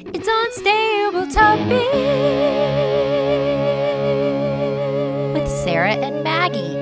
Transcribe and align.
It's 0.00 0.28
Unstable 0.30 1.26
Topics 1.26 1.96
with 5.34 5.48
Sarah 5.48 5.94
and 5.94 6.22
Maggie. 6.22 6.76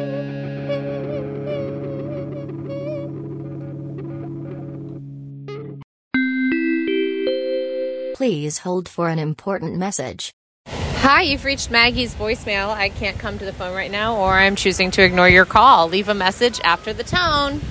Please 8.14 8.58
hold 8.58 8.86
for 8.86 9.08
an 9.08 9.18
important 9.18 9.76
message. 9.76 10.30
Hi, 10.66 11.22
you've 11.22 11.46
reached 11.46 11.70
Maggie's 11.70 12.14
voicemail. 12.14 12.68
I 12.68 12.90
can't 12.90 13.18
come 13.18 13.38
to 13.38 13.46
the 13.46 13.54
phone 13.54 13.74
right 13.74 13.90
now, 13.90 14.18
or 14.18 14.34
I'm 14.34 14.56
choosing 14.56 14.90
to 14.90 15.02
ignore 15.02 15.30
your 15.30 15.46
call. 15.46 15.88
Leave 15.88 16.10
a 16.10 16.14
message 16.14 16.60
after 16.64 16.92
the 16.92 17.04
tone. 17.04 17.62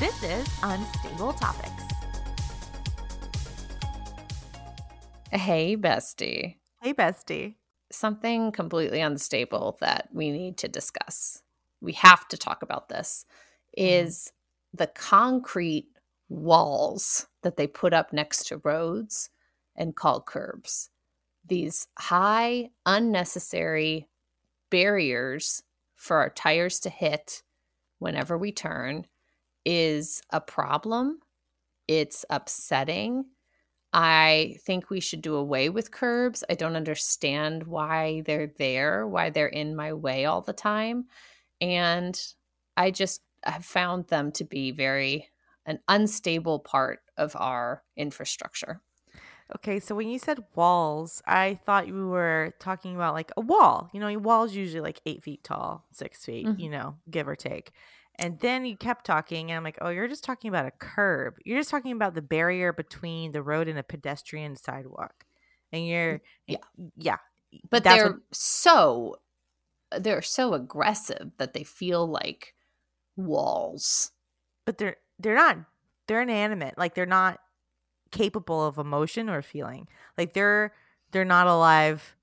This 0.00 0.24
is 0.24 0.48
Unstable 0.60 1.34
Topics. 1.34 1.84
Hey, 5.30 5.76
bestie. 5.76 6.56
Hey, 6.82 6.92
bestie. 6.92 7.54
Something 7.92 8.50
completely 8.50 9.00
unstable 9.00 9.78
that 9.80 10.08
we 10.12 10.32
need 10.32 10.56
to 10.58 10.68
discuss. 10.68 11.44
We 11.80 11.92
have 11.92 12.26
to 12.28 12.36
talk 12.36 12.64
about 12.64 12.88
this 12.88 13.24
mm-hmm. 13.78 14.08
is 14.08 14.32
the 14.72 14.88
concrete 14.88 15.86
walls 16.28 17.28
that 17.42 17.56
they 17.56 17.68
put 17.68 17.94
up 17.94 18.12
next 18.12 18.48
to 18.48 18.60
roads 18.64 19.30
and 19.76 19.94
call 19.94 20.20
curbs. 20.20 20.90
These 21.46 21.86
high, 22.00 22.70
unnecessary 22.84 24.08
barriers 24.70 25.62
for 25.94 26.16
our 26.16 26.30
tires 26.30 26.80
to 26.80 26.90
hit 26.90 27.44
whenever 28.00 28.36
we 28.36 28.50
turn 28.50 29.06
is 29.64 30.22
a 30.30 30.40
problem. 30.40 31.20
It's 31.88 32.24
upsetting. 32.30 33.26
I 33.92 34.56
think 34.62 34.90
we 34.90 35.00
should 35.00 35.22
do 35.22 35.36
away 35.36 35.70
with 35.70 35.92
curbs. 35.92 36.44
I 36.50 36.54
don't 36.54 36.76
understand 36.76 37.64
why 37.66 38.22
they're 38.22 38.48
there, 38.58 39.06
why 39.06 39.30
they're 39.30 39.46
in 39.48 39.76
my 39.76 39.92
way 39.92 40.24
all 40.26 40.42
the 40.42 40.52
time. 40.52 41.06
And 41.60 42.20
I 42.76 42.90
just 42.92 43.22
have 43.44 43.64
found 43.64 44.08
them 44.08 44.32
to 44.32 44.44
be 44.44 44.72
very 44.72 45.30
an 45.66 45.80
unstable 45.88 46.60
part 46.60 47.00
of 47.16 47.36
our 47.36 47.84
infrastructure. 47.96 48.82
Okay, 49.56 49.78
so 49.78 49.94
when 49.94 50.08
you 50.08 50.18
said 50.18 50.38
walls, 50.54 51.22
I 51.26 51.54
thought 51.66 51.86
you 51.86 52.08
were 52.08 52.54
talking 52.60 52.94
about 52.96 53.14
like 53.14 53.30
a 53.36 53.40
wall. 53.42 53.90
You 53.92 54.00
know, 54.00 54.08
a 54.08 54.16
wall's 54.16 54.54
usually 54.54 54.80
like 54.80 55.00
eight 55.06 55.22
feet 55.22 55.44
tall, 55.44 55.86
six 55.92 56.24
feet, 56.24 56.50
Mhm. 56.50 56.56
you 56.56 56.70
know, 56.70 56.96
give 57.10 57.28
or 57.28 57.36
take. 57.36 57.72
And 58.16 58.38
then 58.40 58.64
you 58.64 58.76
kept 58.76 59.04
talking, 59.06 59.50
and 59.50 59.56
I'm 59.56 59.64
like, 59.64 59.78
oh, 59.80 59.88
you're 59.88 60.08
just 60.08 60.24
talking 60.24 60.48
about 60.48 60.66
a 60.66 60.70
curb. 60.70 61.34
You're 61.44 61.58
just 61.58 61.70
talking 61.70 61.92
about 61.92 62.14
the 62.14 62.22
barrier 62.22 62.72
between 62.72 63.32
the 63.32 63.42
road 63.42 63.66
and 63.68 63.78
a 63.78 63.82
pedestrian 63.82 64.56
sidewalk. 64.56 65.24
And 65.72 65.86
you're, 65.86 66.14
mm, 66.18 66.20
Yeah. 66.46 66.58
yeah. 66.96 67.16
But 67.70 67.84
they're 67.84 68.12
what- 68.12 68.20
so 68.32 69.16
uh, 69.92 69.98
they're 69.98 70.22
so 70.22 70.54
aggressive 70.54 71.32
that 71.38 71.52
they 71.54 71.64
feel 71.64 72.06
like 72.06 72.54
walls. 73.16 74.10
but 74.64 74.78
they're 74.78 74.96
they're 75.18 75.34
not 75.36 75.58
they're 76.08 76.22
inanimate. 76.22 76.76
Like 76.78 76.94
they're 76.94 77.06
not 77.06 77.38
capable 78.10 78.64
of 78.66 78.78
emotion 78.78 79.28
or 79.28 79.42
feeling. 79.42 79.88
Like 80.18 80.32
they're 80.34 80.72
they're 81.12 81.24
not 81.24 81.46
alive, 81.46 82.16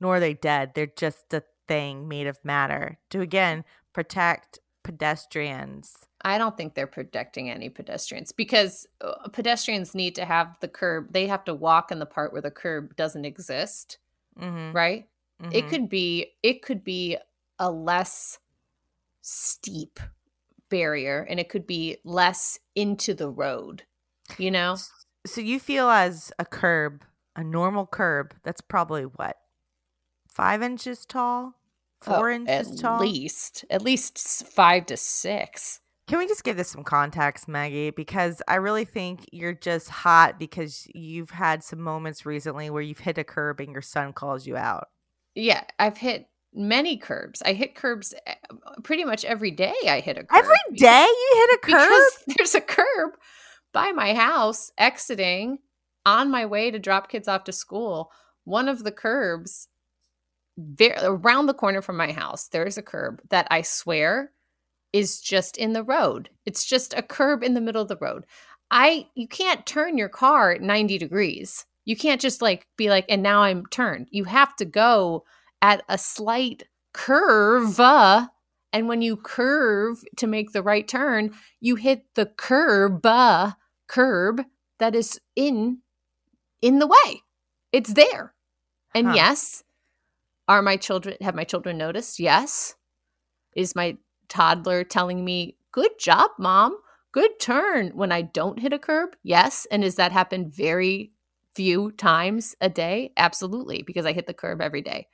nor 0.00 0.16
are 0.16 0.20
they 0.20 0.34
dead. 0.34 0.72
They're 0.74 0.86
just 0.86 1.32
a 1.34 1.42
thing 1.68 2.08
made 2.08 2.26
of 2.26 2.38
matter 2.44 2.98
to 3.10 3.20
again 3.20 3.58
mm. 3.60 3.64
protect 3.92 4.58
pedestrians. 4.82 5.94
I 6.24 6.38
don't 6.38 6.56
think 6.56 6.74
they're 6.74 6.86
protecting 6.86 7.50
any 7.50 7.68
pedestrians 7.68 8.32
because 8.32 8.86
uh, 9.00 9.28
pedestrians 9.32 9.94
need 9.94 10.14
to 10.16 10.24
have 10.24 10.56
the 10.60 10.68
curb. 10.68 11.12
They 11.12 11.26
have 11.26 11.44
to 11.44 11.54
walk 11.54 11.90
in 11.90 11.98
the 11.98 12.06
part 12.06 12.32
where 12.32 12.42
the 12.42 12.50
curb 12.50 12.96
doesn't 12.96 13.24
exist, 13.24 13.98
Mm-hmm. 14.40 14.74
right? 14.76 15.08
It 15.50 15.64
Mhm. 15.64 15.68
could 15.68 15.88
be 15.88 16.32
it 16.42 16.62
could 16.62 16.84
be 16.84 17.18
a 17.58 17.70
less 17.70 18.38
steep 19.20 20.00
barrier 20.68 21.26
and 21.28 21.38
it 21.38 21.48
could 21.48 21.66
be 21.66 21.98
less 22.04 22.58
into 22.74 23.12
the 23.14 23.28
road. 23.28 23.84
You 24.38 24.50
know? 24.50 24.76
So 25.26 25.40
you 25.40 25.60
feel 25.60 25.90
as 25.90 26.32
a 26.38 26.44
curb, 26.44 27.04
a 27.36 27.44
normal 27.44 27.86
curb, 27.86 28.34
that's 28.42 28.60
probably 28.60 29.02
what 29.02 29.38
five 30.28 30.62
inches 30.62 31.04
tall, 31.04 31.54
four 32.04 32.30
Oh, 32.30 32.34
inches 32.34 32.72
at 32.72 32.78
tall. 32.78 33.00
least 33.00 33.64
at 33.70 33.82
least 33.82 34.46
5 34.48 34.86
to 34.86 34.96
6. 34.96 35.80
Can 36.08 36.18
we 36.18 36.26
just 36.26 36.44
give 36.44 36.56
this 36.56 36.68
some 36.68 36.82
context, 36.84 37.48
Maggie? 37.48 37.90
Because 37.90 38.42
I 38.48 38.56
really 38.56 38.84
think 38.84 39.24
you're 39.32 39.54
just 39.54 39.88
hot 39.88 40.38
because 40.38 40.86
you've 40.94 41.30
had 41.30 41.62
some 41.62 41.80
moments 41.80 42.26
recently 42.26 42.68
where 42.70 42.82
you've 42.82 42.98
hit 42.98 43.18
a 43.18 43.24
curb 43.24 43.60
and 43.60 43.72
your 43.72 43.82
son 43.82 44.12
calls 44.12 44.46
you 44.46 44.56
out. 44.56 44.88
Yeah, 45.34 45.62
I've 45.78 45.96
hit 45.96 46.26
many 46.52 46.98
curbs. 46.98 47.40
I 47.46 47.52
hit 47.54 47.74
curbs 47.74 48.12
eh, 48.26 48.34
pretty 48.82 49.04
much 49.04 49.24
every 49.24 49.52
day 49.52 49.74
I 49.88 50.00
hit 50.00 50.18
a 50.18 50.24
curb. 50.24 50.38
Every 50.44 50.76
day 50.76 51.06
you 51.06 51.48
hit 51.48 51.56
a 51.56 51.58
curb? 51.66 51.88
because 51.88 52.24
there's 52.36 52.54
a 52.56 52.60
curb 52.60 53.12
by 53.72 53.92
my 53.92 54.12
house 54.12 54.70
exiting 54.76 55.58
on 56.04 56.30
my 56.30 56.44
way 56.44 56.70
to 56.70 56.78
drop 56.78 57.08
kids 57.08 57.28
off 57.28 57.44
to 57.44 57.52
school 57.52 58.10
one 58.44 58.68
of 58.68 58.82
the 58.82 58.90
curbs 58.92 59.68
very, 60.58 60.96
around 61.02 61.46
the 61.46 61.54
corner 61.54 61.82
from 61.82 61.96
my 61.96 62.12
house 62.12 62.48
there's 62.48 62.78
a 62.78 62.82
curb 62.82 63.20
that 63.30 63.46
i 63.50 63.62
swear 63.62 64.30
is 64.92 65.20
just 65.20 65.56
in 65.56 65.72
the 65.72 65.82
road. 65.84 66.28
It's 66.44 66.64
just 66.64 66.94
a 66.94 67.02
curb 67.02 67.42
in 67.42 67.54
the 67.54 67.60
middle 67.60 67.82
of 67.82 67.88
the 67.88 67.96
road. 67.96 68.26
I 68.70 69.08
you 69.14 69.28
can't 69.28 69.66
turn 69.66 69.98
your 69.98 70.08
car 70.08 70.56
90 70.60 70.98
degrees. 70.98 71.64
You 71.84 71.96
can't 71.96 72.20
just 72.20 72.40
like 72.42 72.66
be 72.76 72.88
like 72.90 73.06
and 73.08 73.22
now 73.22 73.42
i'm 73.42 73.66
turned. 73.66 74.08
You 74.10 74.24
have 74.24 74.54
to 74.56 74.64
go 74.64 75.24
at 75.60 75.82
a 75.88 75.98
slight 75.98 76.64
curve 76.94 77.78
and 78.74 78.88
when 78.88 79.02
you 79.02 79.16
curve 79.16 80.02
to 80.16 80.26
make 80.26 80.52
the 80.52 80.62
right 80.62 80.86
turn 80.86 81.34
you 81.60 81.76
hit 81.76 82.04
the 82.14 82.26
curb 82.26 83.04
uh, 83.04 83.52
curb 83.88 84.42
that 84.78 84.94
is 84.94 85.20
in 85.36 85.78
in 86.60 86.78
the 86.78 86.86
way. 86.86 87.22
It's 87.72 87.94
there. 87.94 88.34
And 88.94 89.08
Huh. 89.08 89.14
yes 89.14 89.64
are 90.52 90.62
my 90.62 90.76
children 90.76 91.16
have 91.20 91.34
my 91.34 91.44
children 91.44 91.78
noticed 91.78 92.18
yes 92.18 92.74
is 93.54 93.74
my 93.74 93.96
toddler 94.28 94.84
telling 94.84 95.24
me 95.24 95.56
good 95.72 95.90
job 95.98 96.30
mom 96.38 96.76
good 97.12 97.30
turn 97.40 97.90
when 97.94 98.12
i 98.12 98.22
don't 98.22 98.60
hit 98.60 98.72
a 98.72 98.78
curb 98.78 99.10
yes 99.22 99.66
and 99.70 99.82
does 99.82 99.96
that 99.96 100.12
happen 100.12 100.50
very 100.50 101.12
few 101.54 101.90
times 101.92 102.54
a 102.60 102.68
day 102.68 103.12
absolutely 103.16 103.82
because 103.82 104.06
i 104.06 104.12
hit 104.12 104.26
the 104.26 104.34
curb 104.34 104.60
every 104.60 104.82
day 104.82 105.06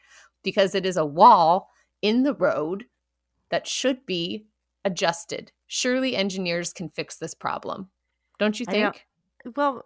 because 0.43 0.75
it 0.75 0.87
is 0.87 0.97
a 0.97 1.05
wall 1.05 1.71
in 2.03 2.23
the 2.23 2.35
road 2.35 2.85
that 3.51 3.67
should 3.67 4.05
be 4.07 4.47
adjusted. 4.85 5.53
Surely 5.67 6.17
engineers 6.17 6.73
can 6.73 6.89
fix 6.89 7.17
this 7.17 7.35
problem. 7.35 7.89
Don't 8.39 8.59
you 8.59 8.67
think? 8.67 9.07
Well, 9.57 9.85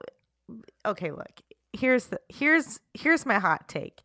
okay, 0.87 1.11
look. 1.11 1.41
Here's 1.73 2.07
the 2.07 2.21
here's 2.29 2.81
here's 2.95 3.25
my 3.25 3.39
hot 3.39 3.69
take. 3.69 4.03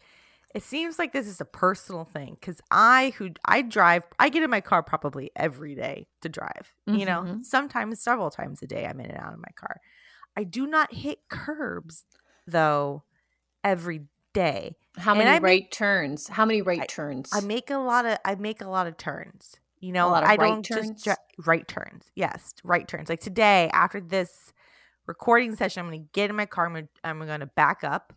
It 0.56 0.64
seems 0.64 0.98
like 0.98 1.12
this 1.14 1.28
is 1.28 1.42
a 1.42 1.46
personal 1.46 2.06
thing 2.06 2.38
cuz 2.42 2.62
I 2.72 3.14
who 3.18 3.30
I 3.46 3.62
drive 3.62 4.04
I 4.18 4.30
get 4.30 4.44
in 4.44 4.50
my 4.50 4.62
car 4.62 4.82
probably 4.82 5.32
every 5.36 5.76
day 5.76 6.08
to 6.22 6.30
drive. 6.30 6.74
You 6.86 7.06
know, 7.06 7.22
Mhm. 7.24 7.44
sometimes 7.46 8.02
several 8.02 8.30
times 8.32 8.62
a 8.62 8.68
day 8.68 8.86
I'm 8.88 9.00
in 9.00 9.12
and 9.12 9.20
out 9.20 9.34
of 9.34 9.40
my 9.40 9.52
car. 9.56 9.82
I 10.36 10.44
do 10.44 10.66
not 10.68 10.94
hit 10.94 11.28
curbs 11.30 12.06
though 12.48 13.04
every 13.64 14.08
day. 14.34 14.76
How 14.98 15.12
And 15.12 15.20
many 15.20 15.30
I 15.32 15.34
right 15.40 15.42
make- 15.64 15.72
turns? 15.72 16.28
How 16.30 16.46
many 16.46 16.62
right 16.62 16.82
I- 16.82 16.86
turns? 16.86 17.30
I 17.34 17.42
make 17.42 17.70
a 17.70 17.78
lot 17.78 18.06
of 18.06 18.18
I 18.24 18.36
make 18.36 18.62
a 18.62 18.68
lot 18.70 18.88
of 18.88 18.98
turns. 18.98 19.60
You 19.80 19.92
know, 19.92 20.10
lot 20.10 20.24
of 20.24 20.30
I 20.30 20.36
right 20.38 20.48
don't 20.50 20.64
turns? 20.66 21.04
just 21.04 21.20
right 21.46 21.68
turns. 21.68 22.10
Yes, 22.16 22.54
right 22.64 22.88
turns. 22.88 23.10
Like 23.10 23.20
today, 23.20 23.70
after 23.74 24.00
this 24.02 24.54
recording 25.06 25.56
session, 25.56 25.82
I'm 25.82 25.92
going 25.92 26.04
to 26.04 26.10
get 26.14 26.30
in 26.32 26.36
my 26.36 26.46
car. 26.48 26.66
I'm 26.66 26.74
to 26.76 26.88
I'm 27.04 27.20
going 27.20 27.42
to 27.42 27.46
back 27.46 27.84
up. 27.84 28.14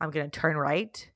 I'm 0.00 0.10
going 0.10 0.28
to 0.30 0.40
turn 0.40 0.56
right, 0.56 1.10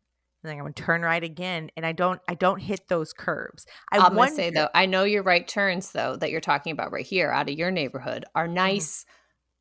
and 0.46 0.52
then 0.52 0.58
I'm 0.58 0.64
going 0.64 0.74
to 0.74 0.82
turn 0.82 1.02
right 1.02 1.22
again. 1.22 1.70
And 1.76 1.84
I 1.84 1.92
don't 1.92 2.20
I 2.28 2.34
don't 2.34 2.60
hit 2.60 2.88
those 2.88 3.12
curbs. 3.12 3.66
I 3.90 3.96
I'm 3.96 4.02
gonna 4.02 4.16
wonder, 4.16 4.34
say 4.34 4.50
though, 4.50 4.68
I 4.74 4.86
know 4.86 5.04
your 5.04 5.22
right 5.22 5.46
turns 5.46 5.92
though 5.92 6.16
that 6.16 6.30
you're 6.30 6.40
talking 6.40 6.72
about 6.72 6.92
right 6.92 7.04
here 7.04 7.30
out 7.30 7.48
of 7.48 7.56
your 7.56 7.70
neighborhood 7.70 8.24
are 8.34 8.46
mm-hmm. 8.46 8.54
nice, 8.54 9.04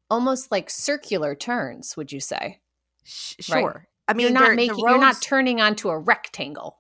almost 0.10 0.52
like 0.52 0.70
circular 0.70 1.36
turns. 1.36 1.98
Would 1.98 2.12
you 2.12 2.20
say? 2.20 2.62
sh- 3.06 3.36
right. 3.50 3.62
sure. 3.62 3.88
I 4.08 4.14
mean, 4.14 4.28
you're 4.28 4.40
not 4.40 4.56
making. 4.56 4.78
You're 4.78 5.00
not 5.00 5.22
turning 5.22 5.62
onto 5.62 5.90
a 5.90 5.98
rectangle. 5.98 6.78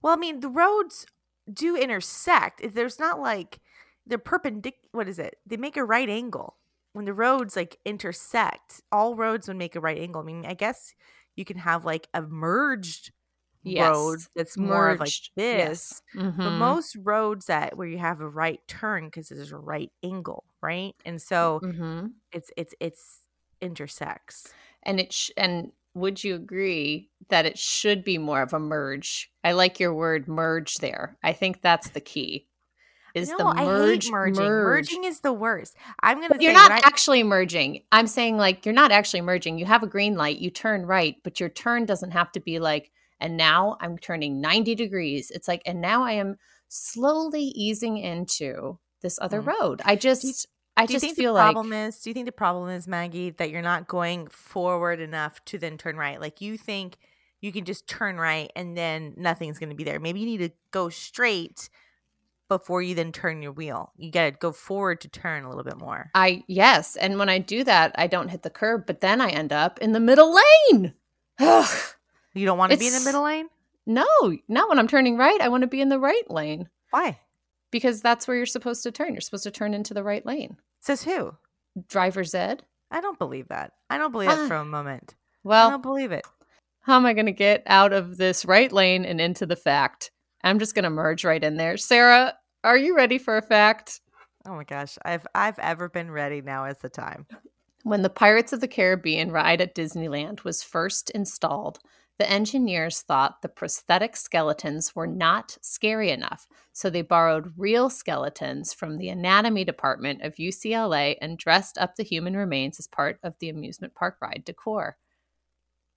Well, 0.00 0.12
I 0.12 0.16
mean, 0.16 0.40
the 0.40 0.48
roads 0.48 1.06
do 1.52 1.76
intersect. 1.76 2.60
If 2.62 2.74
There's 2.74 2.98
not 2.98 3.20
like 3.20 3.60
they're 4.06 4.18
perpendicular. 4.18 4.88
What 4.92 5.08
is 5.08 5.18
it? 5.18 5.36
They 5.46 5.56
make 5.56 5.76
a 5.76 5.84
right 5.84 6.08
angle 6.08 6.56
when 6.92 7.04
the 7.04 7.12
roads 7.12 7.56
like 7.56 7.78
intersect. 7.84 8.80
All 8.92 9.16
roads 9.16 9.48
would 9.48 9.56
make 9.56 9.76
a 9.76 9.80
right 9.80 9.98
angle. 9.98 10.22
I 10.22 10.24
mean, 10.24 10.46
I 10.46 10.54
guess 10.54 10.94
you 11.36 11.44
can 11.44 11.58
have 11.58 11.84
like 11.84 12.08
a 12.14 12.22
merged 12.22 13.12
road 13.64 14.20
that's 14.36 14.56
more 14.56 14.90
of 14.90 15.00
like 15.00 15.08
this. 15.08 15.22
yes. 15.36 16.02
But 16.14 16.22
Mhm. 16.34 16.58
most 16.58 16.96
roads 17.02 17.46
that 17.46 17.76
where 17.76 17.88
you 17.88 17.98
have 17.98 18.20
a 18.20 18.28
right 18.28 18.60
turn 18.68 19.06
because 19.06 19.28
there's 19.28 19.52
a 19.52 19.56
right 19.58 19.90
angle, 20.02 20.44
right? 20.62 20.94
And 21.04 21.20
so 21.20 21.60
Mhm. 21.62 22.12
it's 22.32 22.50
it's 22.56 22.74
it's 22.80 23.20
intersects. 23.60 24.52
and 24.86 25.00
it 25.00 25.12
sh- 25.12 25.30
and 25.36 25.72
would 25.94 26.22
you 26.22 26.34
agree 26.34 27.08
that 27.30 27.46
it 27.46 27.56
should 27.58 28.04
be 28.04 28.18
more 28.18 28.42
of 28.42 28.52
a 28.52 28.58
merge? 28.58 29.30
I 29.42 29.52
like 29.52 29.80
your 29.80 29.94
word 29.94 30.28
merge 30.28 30.74
there. 30.76 31.16
I 31.22 31.32
think 31.32 31.62
that's 31.62 31.88
the 31.90 32.00
key. 32.00 32.48
Is 33.14 33.30
no, 33.30 33.36
the 33.38 33.44
I 33.46 33.64
merge 33.64 34.04
hate 34.06 34.12
merging. 34.12 34.44
merge. 34.44 34.90
Merging 34.90 35.04
is 35.04 35.20
the 35.20 35.32
worst. 35.32 35.76
I'm 36.02 36.16
gonna 36.16 36.28
But 36.30 36.38
say 36.40 36.44
you're 36.44 36.52
not 36.52 36.72
I- 36.72 36.78
actually 36.84 37.22
merging. 37.22 37.84
I'm 37.92 38.08
saying 38.08 38.36
like 38.36 38.66
you're 38.66 38.74
not 38.74 38.90
actually 38.90 39.20
merging. 39.22 39.56
You 39.56 39.66
have 39.66 39.82
a 39.84 39.86
green 39.86 40.16
light, 40.16 40.38
you 40.38 40.50
turn 40.50 40.84
right, 40.84 41.16
but 41.22 41.38
your 41.40 41.48
turn 41.48 41.86
doesn't 41.86 42.10
have 42.10 42.32
to 42.32 42.40
be 42.40 42.58
like 42.58 42.90
and 43.24 43.36
now 43.36 43.76
I'm 43.80 43.98
turning 43.98 44.40
90 44.40 44.74
degrees. 44.76 45.30
It's 45.30 45.48
like 45.48 45.62
and 45.66 45.80
now 45.80 46.04
I 46.04 46.12
am 46.12 46.36
slowly 46.68 47.44
easing 47.66 47.98
into 47.98 48.78
this 49.02 49.18
other 49.20 49.42
Mm. 49.42 49.46
road. 49.46 49.82
I 49.84 49.96
just 49.96 50.46
I 50.76 50.86
do 50.86 50.94
you 50.94 50.96
just 50.96 51.04
think 51.06 51.16
feel 51.16 51.32
the 51.32 51.34
like 51.34 51.52
problem 51.52 51.72
is 51.72 52.00
do 52.00 52.10
you 52.10 52.14
think 52.14 52.26
the 52.26 52.32
problem 52.32 52.68
is 52.70 52.88
maggie 52.88 53.30
that 53.30 53.50
you're 53.50 53.62
not 53.62 53.86
going 53.88 54.26
forward 54.28 55.00
enough 55.00 55.44
to 55.46 55.58
then 55.58 55.78
turn 55.78 55.96
right 55.96 56.20
like 56.20 56.40
you 56.40 56.58
think 56.58 56.96
you 57.40 57.52
can 57.52 57.64
just 57.64 57.86
turn 57.86 58.16
right 58.18 58.50
and 58.56 58.76
then 58.76 59.14
nothing's 59.16 59.58
going 59.60 59.70
to 59.70 59.76
be 59.76 59.84
there 59.84 60.00
maybe 60.00 60.18
you 60.20 60.26
need 60.26 60.38
to 60.38 60.50
go 60.72 60.88
straight 60.88 61.68
before 62.48 62.82
you 62.82 62.94
then 62.94 63.12
turn 63.12 63.40
your 63.40 63.52
wheel 63.52 63.92
you 63.96 64.10
got 64.10 64.24
to 64.24 64.30
go 64.32 64.50
forward 64.52 65.00
to 65.00 65.08
turn 65.08 65.44
a 65.44 65.48
little 65.48 65.64
bit 65.64 65.78
more 65.78 66.10
I 66.14 66.42
yes, 66.48 66.96
and 66.96 67.18
when 67.20 67.28
I 67.28 67.38
do 67.38 67.62
that, 67.64 67.92
I 67.96 68.06
don't 68.08 68.28
hit 68.30 68.42
the 68.42 68.50
curb, 68.50 68.84
but 68.86 69.00
then 69.00 69.20
I 69.20 69.28
end 69.30 69.52
up 69.52 69.78
in 69.80 69.92
the 69.92 70.00
middle 70.00 70.34
lane. 70.34 70.94
You 72.34 72.46
don't 72.46 72.58
want 72.58 72.72
to 72.72 72.78
be 72.78 72.86
in 72.86 72.92
the 72.92 73.00
middle 73.04 73.22
lane 73.24 73.48
No, 73.86 74.06
not 74.48 74.68
when 74.68 74.78
I'm 74.78 74.88
turning 74.88 75.16
right. 75.16 75.40
I 75.40 75.48
want 75.48 75.62
to 75.62 75.66
be 75.68 75.80
in 75.80 75.88
the 75.88 76.00
right 76.00 76.28
lane 76.30 76.68
why 76.90 77.18
because 77.70 78.00
that's 78.00 78.28
where 78.28 78.36
you're 78.36 78.46
supposed 78.46 78.82
to 78.84 78.92
turn. 78.92 79.12
You're 79.14 79.20
supposed 79.20 79.42
to 79.44 79.50
turn 79.50 79.74
into 79.74 79.94
the 79.94 80.04
right 80.04 80.24
lane. 80.24 80.56
says 80.80 81.02
who 81.04 81.34
Driver's 81.88 82.34
ed. 82.34 82.62
i 82.90 83.00
don't 83.00 83.18
believe 83.18 83.48
that 83.48 83.72
i 83.90 83.98
don't 83.98 84.12
believe 84.12 84.28
Ah. 84.30 84.36
that 84.36 84.48
for 84.48 84.54
a 84.56 84.64
moment 84.64 85.14
Well, 85.42 85.68
i 85.68 85.70
don't 85.70 85.82
believe 85.82 86.12
it 86.12 86.24
how 86.82 86.96
am 86.96 87.06
I 87.06 87.14
going 87.14 87.24
to 87.26 87.32
get 87.32 87.62
out 87.66 87.94
of 87.94 88.18
this 88.18 88.44
right 88.44 88.70
lane 88.70 89.06
and 89.06 89.18
into 89.18 89.46
the 89.46 89.56
fact? 89.56 90.10
I'm 90.42 90.58
just 90.58 90.74
going 90.74 90.82
to 90.82 90.90
merge 90.90 91.24
right 91.24 91.42
in 91.42 91.56
there. 91.56 91.78
Sarah, 91.78 92.34
are 92.62 92.76
you 92.76 92.94
ready 92.94 93.16
for 93.16 93.38
a 93.38 93.42
fact? 93.42 94.00
oh 94.46 94.54
my 94.54 94.64
gosh 94.64 94.98
i've 95.04 95.26
i've 95.34 95.58
ever 95.58 95.88
been 95.88 96.10
ready 96.10 96.42
now 96.42 96.66
is 96.66 96.76
the 96.78 96.90
time 96.90 97.26
When 97.84 98.02
the 98.02 98.10
Pirates 98.10 98.52
of 98.52 98.60
the 98.60 98.68
Caribbean 98.68 99.32
ride 99.32 99.60
at 99.62 99.74
Disneyland 99.74 100.44
was 100.44 100.62
first 100.62 101.08
installed, 101.10 101.78
the 102.18 102.30
engineers 102.30 103.02
thought 103.02 103.42
the 103.42 103.48
prosthetic 103.48 104.16
skeletons 104.16 104.94
were 104.94 105.06
not 105.06 105.58
scary 105.60 106.10
enough, 106.10 106.46
so 106.72 106.88
they 106.88 107.02
borrowed 107.02 107.52
real 107.56 107.90
skeletons 107.90 108.72
from 108.72 108.98
the 108.98 109.08
anatomy 109.08 109.64
department 109.64 110.22
of 110.22 110.36
UCLA 110.36 111.16
and 111.20 111.36
dressed 111.38 111.76
up 111.78 111.96
the 111.96 112.04
human 112.04 112.36
remains 112.36 112.78
as 112.78 112.86
part 112.86 113.18
of 113.22 113.34
the 113.40 113.48
amusement 113.48 113.94
park 113.94 114.16
ride 114.20 114.42
decor. 114.44 114.96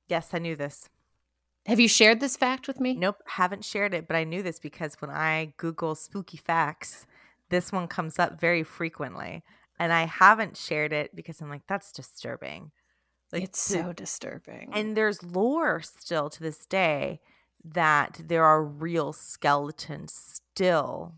yes 0.07 0.29
i 0.33 0.39
knew 0.39 0.55
this 0.55 0.89
Have 1.67 1.79
you 1.79 1.87
shared 1.87 2.19
this 2.19 2.37
fact 2.37 2.67
with 2.67 2.79
me? 2.79 2.95
Nope, 2.95 3.21
haven't 3.27 3.65
shared 3.65 3.93
it, 3.93 4.07
but 4.07 4.15
I 4.15 4.23
knew 4.23 4.41
this 4.41 4.59
because 4.59 4.95
when 5.01 5.11
I 5.11 5.53
Google 5.57 5.95
spooky 5.95 6.37
facts, 6.37 7.05
this 7.49 7.71
one 7.71 7.87
comes 7.87 8.19
up 8.19 8.39
very 8.39 8.63
frequently. 8.63 9.43
And 9.79 9.93
I 9.93 10.05
haven't 10.05 10.57
shared 10.57 10.93
it 10.93 11.15
because 11.15 11.41
I'm 11.41 11.49
like, 11.49 11.67
that's 11.67 11.91
disturbing. 11.91 12.71
Like 13.31 13.43
it's 13.43 13.59
so 13.61 13.91
disturbing. 13.93 14.69
and 14.73 14.95
there's 14.95 15.21
lore 15.23 15.81
still 15.81 16.29
to 16.29 16.39
this 16.39 16.65
day 16.65 17.19
that 17.63 18.21
there 18.23 18.45
are 18.45 18.63
real 18.63 19.11
skeletons 19.13 20.13
still 20.13 21.15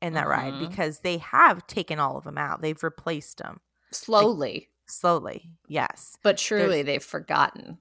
in 0.00 0.14
that 0.14 0.26
ride 0.26 0.54
Mhm. 0.54 0.68
because 0.70 1.00
they 1.00 1.18
have 1.18 1.66
taken 1.66 1.98
all 1.98 2.16
of 2.16 2.24
them 2.24 2.38
out. 2.38 2.62
They've 2.62 2.82
replaced 2.82 3.38
them 3.38 3.60
slowly, 3.90 4.70
slowly. 4.86 5.50
Yes. 5.68 6.16
but 6.22 6.38
surely 6.40 6.66
there's- 6.82 6.86
they've 6.86 7.04
forgotten. 7.04 7.78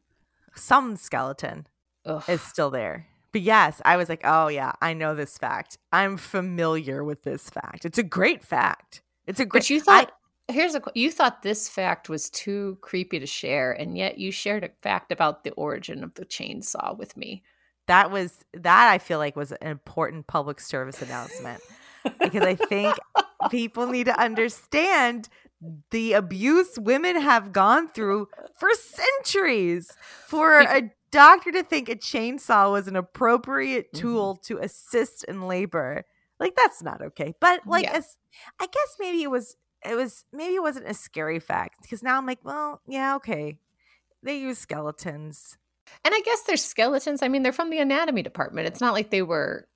Some 0.55 0.97
skeleton 0.97 1.67
Ugh. 2.05 2.23
is 2.27 2.41
still 2.41 2.69
there. 2.71 3.07
But 3.31 3.41
yes, 3.41 3.81
I 3.85 3.95
was 3.95 4.09
like, 4.09 4.21
oh 4.25 4.47
yeah, 4.47 4.73
I 4.81 4.93
know 4.93 5.15
this 5.15 5.37
fact. 5.37 5.77
I'm 5.93 6.17
familiar 6.17 7.03
with 7.03 7.23
this 7.23 7.49
fact. 7.49 7.85
It's 7.85 7.97
a 7.99 8.03
great 8.03 8.43
fact. 8.43 9.01
It's 9.27 9.39
a 9.39 9.45
great. 9.45 9.61
But 9.61 9.69
you 9.69 9.79
thought 9.79 10.11
here's 10.49 10.75
a 10.75 10.81
you 10.95 11.11
thought 11.11 11.41
this 11.43 11.69
fact 11.69 12.09
was 12.09 12.29
too 12.29 12.77
creepy 12.81 13.19
to 13.19 13.25
share, 13.25 13.71
and 13.71 13.97
yet 13.97 14.17
you 14.17 14.31
shared 14.31 14.63
a 14.63 14.69
fact 14.81 15.11
about 15.11 15.43
the 15.43 15.51
origin 15.51 16.03
of 16.03 16.13
the 16.15 16.25
chainsaw 16.25 16.97
with 16.97 17.15
me. 17.15 17.43
that 17.87 18.11
was 18.11 18.43
that. 18.53 18.89
I 18.89 18.97
feel 18.99 19.17
like 19.17 19.35
was 19.35 19.51
an 19.51 19.67
important 19.67 20.27
public 20.27 20.59
service 20.59 21.01
announcement 21.01 21.61
because 22.19 22.43
I 22.43 22.53
think 22.55 22.95
people 23.49 23.87
need 23.87 24.05
to 24.05 24.19
understand 24.19 25.27
the 25.91 26.13
abuse 26.13 26.77
women 26.77 27.19
have 27.19 27.51
gone 27.51 27.87
through 27.89 28.27
for 28.59 28.69
centuries. 28.75 29.91
For 30.27 30.59
a 30.59 30.91
doctor 31.11 31.51
to 31.51 31.63
think 31.63 31.89
a 31.89 31.95
chainsaw 31.95 32.71
was 32.71 32.87
an 32.87 32.95
appropriate 32.95 33.91
Mhm. 33.93 33.99
tool 33.99 34.35
to 34.43 34.59
assist 34.59 35.23
in 35.23 35.47
labor, 35.47 36.05
like 36.39 36.55
that's 36.55 36.83
not 36.83 37.01
okay. 37.01 37.33
But 37.41 37.65
like, 37.65 37.85
Yeah. 37.85 37.93
as, 37.97 38.15
I 38.59 38.67
guess 38.67 38.95
maybe 38.99 39.23
it 39.23 39.31
was. 39.31 39.55
It 39.85 39.95
was 39.95 40.25
maybe 40.33 40.55
it 40.55 40.61
wasn't 40.61 40.89
a 40.89 40.93
scary 40.93 41.39
fact 41.39 41.81
because 41.81 42.03
now 42.03 42.17
I'm 42.17 42.25
like, 42.25 42.39
well, 42.43 42.81
yeah, 42.87 43.15
okay. 43.15 43.57
They 44.23 44.37
use 44.37 44.57
skeletons. 44.57 45.57
And 46.03 46.13
I 46.13 46.19
guess 46.21 46.41
they're 46.43 46.57
skeletons. 46.57 47.23
I 47.23 47.29
mean, 47.29 47.41
they're 47.43 47.51
from 47.53 47.69
the 47.69 47.79
anatomy 47.79 48.21
department. 48.21 48.67
It's 48.67 48.81
not 48.81 48.93
like 48.93 49.09
they 49.09 49.21
were 49.21 49.67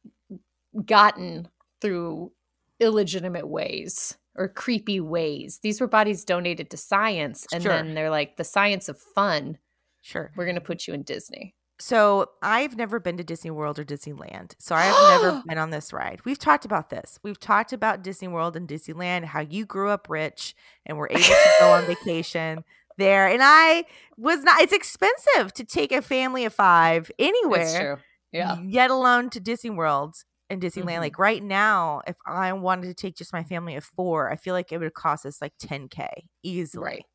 gotten 0.86 1.48
through 1.81 2.31
illegitimate 2.79 3.48
ways 3.48 4.17
or 4.36 4.48
creepy 4.48 5.00
ways. 5.00 5.60
These 5.63 5.79
were 5.79 5.88
bodies 5.88 6.25
donated 6.25 6.69
to 6.72 6.77
science, 6.77 7.45
and 7.53 7.63
Sure. 7.63 7.72
then 7.72 7.93
they're 7.93 8.10
like 8.10 8.36
the 8.38 8.43
science 8.43 8.89
of 8.89 9.00
fun. 9.00 9.57
Sure. 10.01 10.31
We're 10.36 10.45
going 10.45 10.55
to 10.55 10.62
put 10.62 10.88
you 10.88 10.93
in 10.93 11.03
Disney. 11.03 11.55
So 11.86 12.30
I've 12.42 12.78
never 12.78 12.98
been 13.02 13.18
to 13.18 13.25
Disney 13.25 13.52
World 13.52 13.78
or 13.78 13.84
Disneyland. 13.84 14.54
So 14.58 14.74
I 14.74 14.84
have 14.84 15.22
never 15.22 15.44
been 15.48 15.58
on 15.58 15.70
this 15.72 15.92
ride. 15.92 16.22
We've 16.24 16.40
talked 16.40 16.63
about 16.63 16.90
this. 16.90 17.20
We've 17.24 17.40
talked 17.40 17.74
about 17.74 18.04
Disney 18.04 18.30
World 18.30 18.56
and 18.56 18.70
Disneyland, 18.70 19.25
how 19.25 19.42
you 19.42 19.66
grew 19.66 19.90
up 19.90 20.08
rich 20.10 20.56
and 20.86 20.98
were 20.98 21.10
able 21.12 21.20
to 21.22 21.56
go 21.60 21.72
on 21.74 21.86
vacation 21.86 22.63
there. 22.98 23.28
And 23.28 23.42
I 23.44 23.84
was 24.18 24.44
not, 24.44 24.62
it's 24.62 24.72
expensive 24.72 25.54
to 25.56 25.66
take 25.66 25.92
a 25.92 26.02
family 26.02 26.46
of 26.46 26.54
five 26.54 27.12
It's 27.18 27.28
anywhere, 27.28 27.96
true. 27.98 28.04
Yeah. 28.32 28.62
yet 28.63 28.90
alone 28.90 29.30
to 29.32 29.42
Disney 29.42 29.72
World 29.72 30.16
and 30.50 30.62
Disneyland. 30.62 30.98
Mhm. 30.98 31.00
Like 31.02 31.20
right 31.20 31.44
now, 31.44 32.02
if 32.08 32.16
I 32.25 32.54
wanted 32.54 32.88
to 32.88 32.94
take 32.94 33.18
just 33.18 33.34
my 33.34 33.44
family 33.44 33.75
of 33.75 33.84
four, 33.84 34.32
I 34.32 34.38
feel 34.38 34.54
like 34.54 34.72
it 34.72 34.78
would 34.78 34.94
cost 34.94 35.25
us 35.25 35.42
like 35.42 35.52
10K 35.62 36.08
easily 36.44 36.84
Right. 36.86 37.06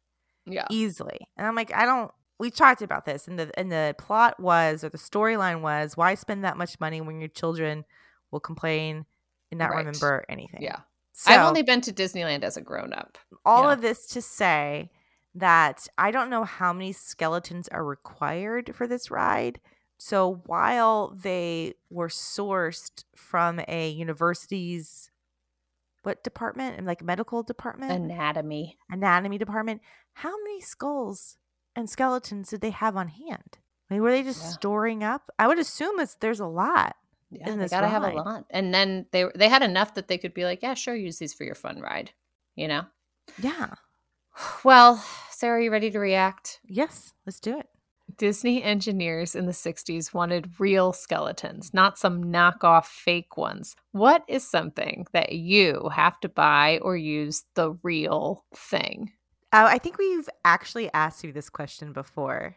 Yeah. 0.45 0.67
easily. 0.71 1.21
And 1.39 1.47
I'm 1.47 1.55
like, 1.55 1.73
I 1.75 1.87
don't. 1.87 2.11
We 2.39 2.51
talked 2.51 2.83
about 2.83 3.05
this, 3.05 3.27
and 3.27 3.39
the 3.39 3.51
and 3.59 3.71
the 3.71 3.95
plot 3.99 4.39
was, 4.39 4.85
or 4.85 4.89
the 4.89 4.99
storyline 4.99 5.61
was, 5.61 5.97
why 5.97 6.15
spend 6.15 6.45
that 6.45 6.57
much 6.57 6.79
money 6.79 7.01
when 7.01 7.19
your 7.21 7.29
children 7.29 7.85
will 8.31 8.41
complain 8.41 9.07
and 9.51 9.59
not 9.59 9.71
Right. 9.71 9.79
remember 9.79 10.25
anything? 10.29 10.63
Yeah. 10.63 10.81
So, 11.13 11.33
I've 11.33 11.47
only 11.47 11.63
been 11.63 11.81
to 11.81 11.93
Disneyland 11.93 12.45
as 12.45 12.57
a 12.57 12.61
grown 12.61 12.93
up. 12.93 13.19
all 13.45 13.65
yeah. 13.65 13.73
of 13.73 13.81
this 13.81 14.07
to 14.09 14.23
say 14.23 14.91
that 15.35 15.89
I 15.99 16.11
don't 16.13 16.31
know 16.31 16.45
how 16.45 16.73
many 16.73 16.93
skeletons 16.93 17.69
are 17.69 17.85
required 17.85 18.75
for 18.75 18.87
this 18.87 19.11
ride. 19.11 19.61
So 19.99 20.43
while 20.47 21.09
they 21.21 21.75
were 21.91 22.09
sourced 22.09 23.05
from 23.17 23.61
a 23.67 23.91
university's 23.91 25.11
what 26.05 26.23
department? 26.23 26.79
And 26.79 26.87
like 26.87 27.03
medical 27.03 27.43
department? 27.43 27.93
Anatomy. 27.93 28.79
anatomy 28.91 29.39
department, 29.39 29.83
how 30.15 30.33
many 30.45 30.61
skulls 30.61 31.37
and 31.77 31.89
skeletons 31.89 32.51
did 32.51 32.61
they 32.61 32.71
have 32.71 32.97
on 32.97 33.09
hand? 33.09 33.59
I 33.91 33.95
mean, 33.95 34.03
were 34.03 34.11
they 34.11 34.23
just 34.23 34.43
Yeah. 34.43 34.49
storing 34.51 35.03
up? 35.03 35.31
I 35.39 35.47
would 35.47 35.59
assume 35.59 35.99
it's 36.01 36.17
there's 36.17 36.41
a 36.41 36.47
lot. 36.47 36.97
Yeah, 37.31 37.55
they 37.57 37.69
gotta 37.69 37.89
have 37.89 38.03
a 38.03 38.09
lot. 38.09 38.45
And 38.51 38.73
then 38.73 39.07
they 39.13 39.27
they 39.35 39.49
had 39.49 39.63
enough 39.63 39.95
that 39.95 40.09
they 40.09 40.19
could 40.19 40.35
be 40.35 40.45
like, 40.45 40.63
yeah, 40.63 40.75
sure, 40.75 40.95
use 40.95 41.19
these 41.19 41.35
for 41.35 41.45
your 41.45 41.55
fun 41.55 41.81
ride. 41.81 42.13
You 42.57 42.69
know. 42.69 42.85
Yeah. 43.39 43.75
Well, 44.65 45.03
Sarah, 45.31 45.59
are 45.59 45.61
you 45.61 45.71
ready 45.73 45.91
to 45.91 45.99
react? 45.99 46.61
Yes, 46.65 47.13
let's 47.27 47.41
do 47.41 47.59
it. 47.59 47.67
Disney 48.17 48.63
engineers 48.63 49.35
in 49.35 49.47
the 49.47 49.53
60s 49.53 50.15
wanted 50.15 50.59
real 50.61 50.93
skeletons, 50.93 51.75
not 51.75 51.99
some 51.99 52.25
knockoff 52.25 52.85
fake 52.87 53.37
ones. 53.37 53.75
What 53.93 54.23
is 54.29 54.49
something 54.49 55.07
that 55.13 55.33
you 55.33 55.91
have 55.93 56.21
to 56.21 56.29
buy 56.29 56.79
or 56.83 56.97
use 56.97 57.45
the 57.55 57.73
real 57.83 58.45
thing? 58.55 59.13
Uh, 59.53 59.67
I 59.71 59.79
think 59.79 59.99
we've 59.99 60.29
actually 60.45 60.93
asked 60.93 61.25
you 61.25 61.33
this 61.33 61.49
question 61.49 61.93
before 61.93 62.57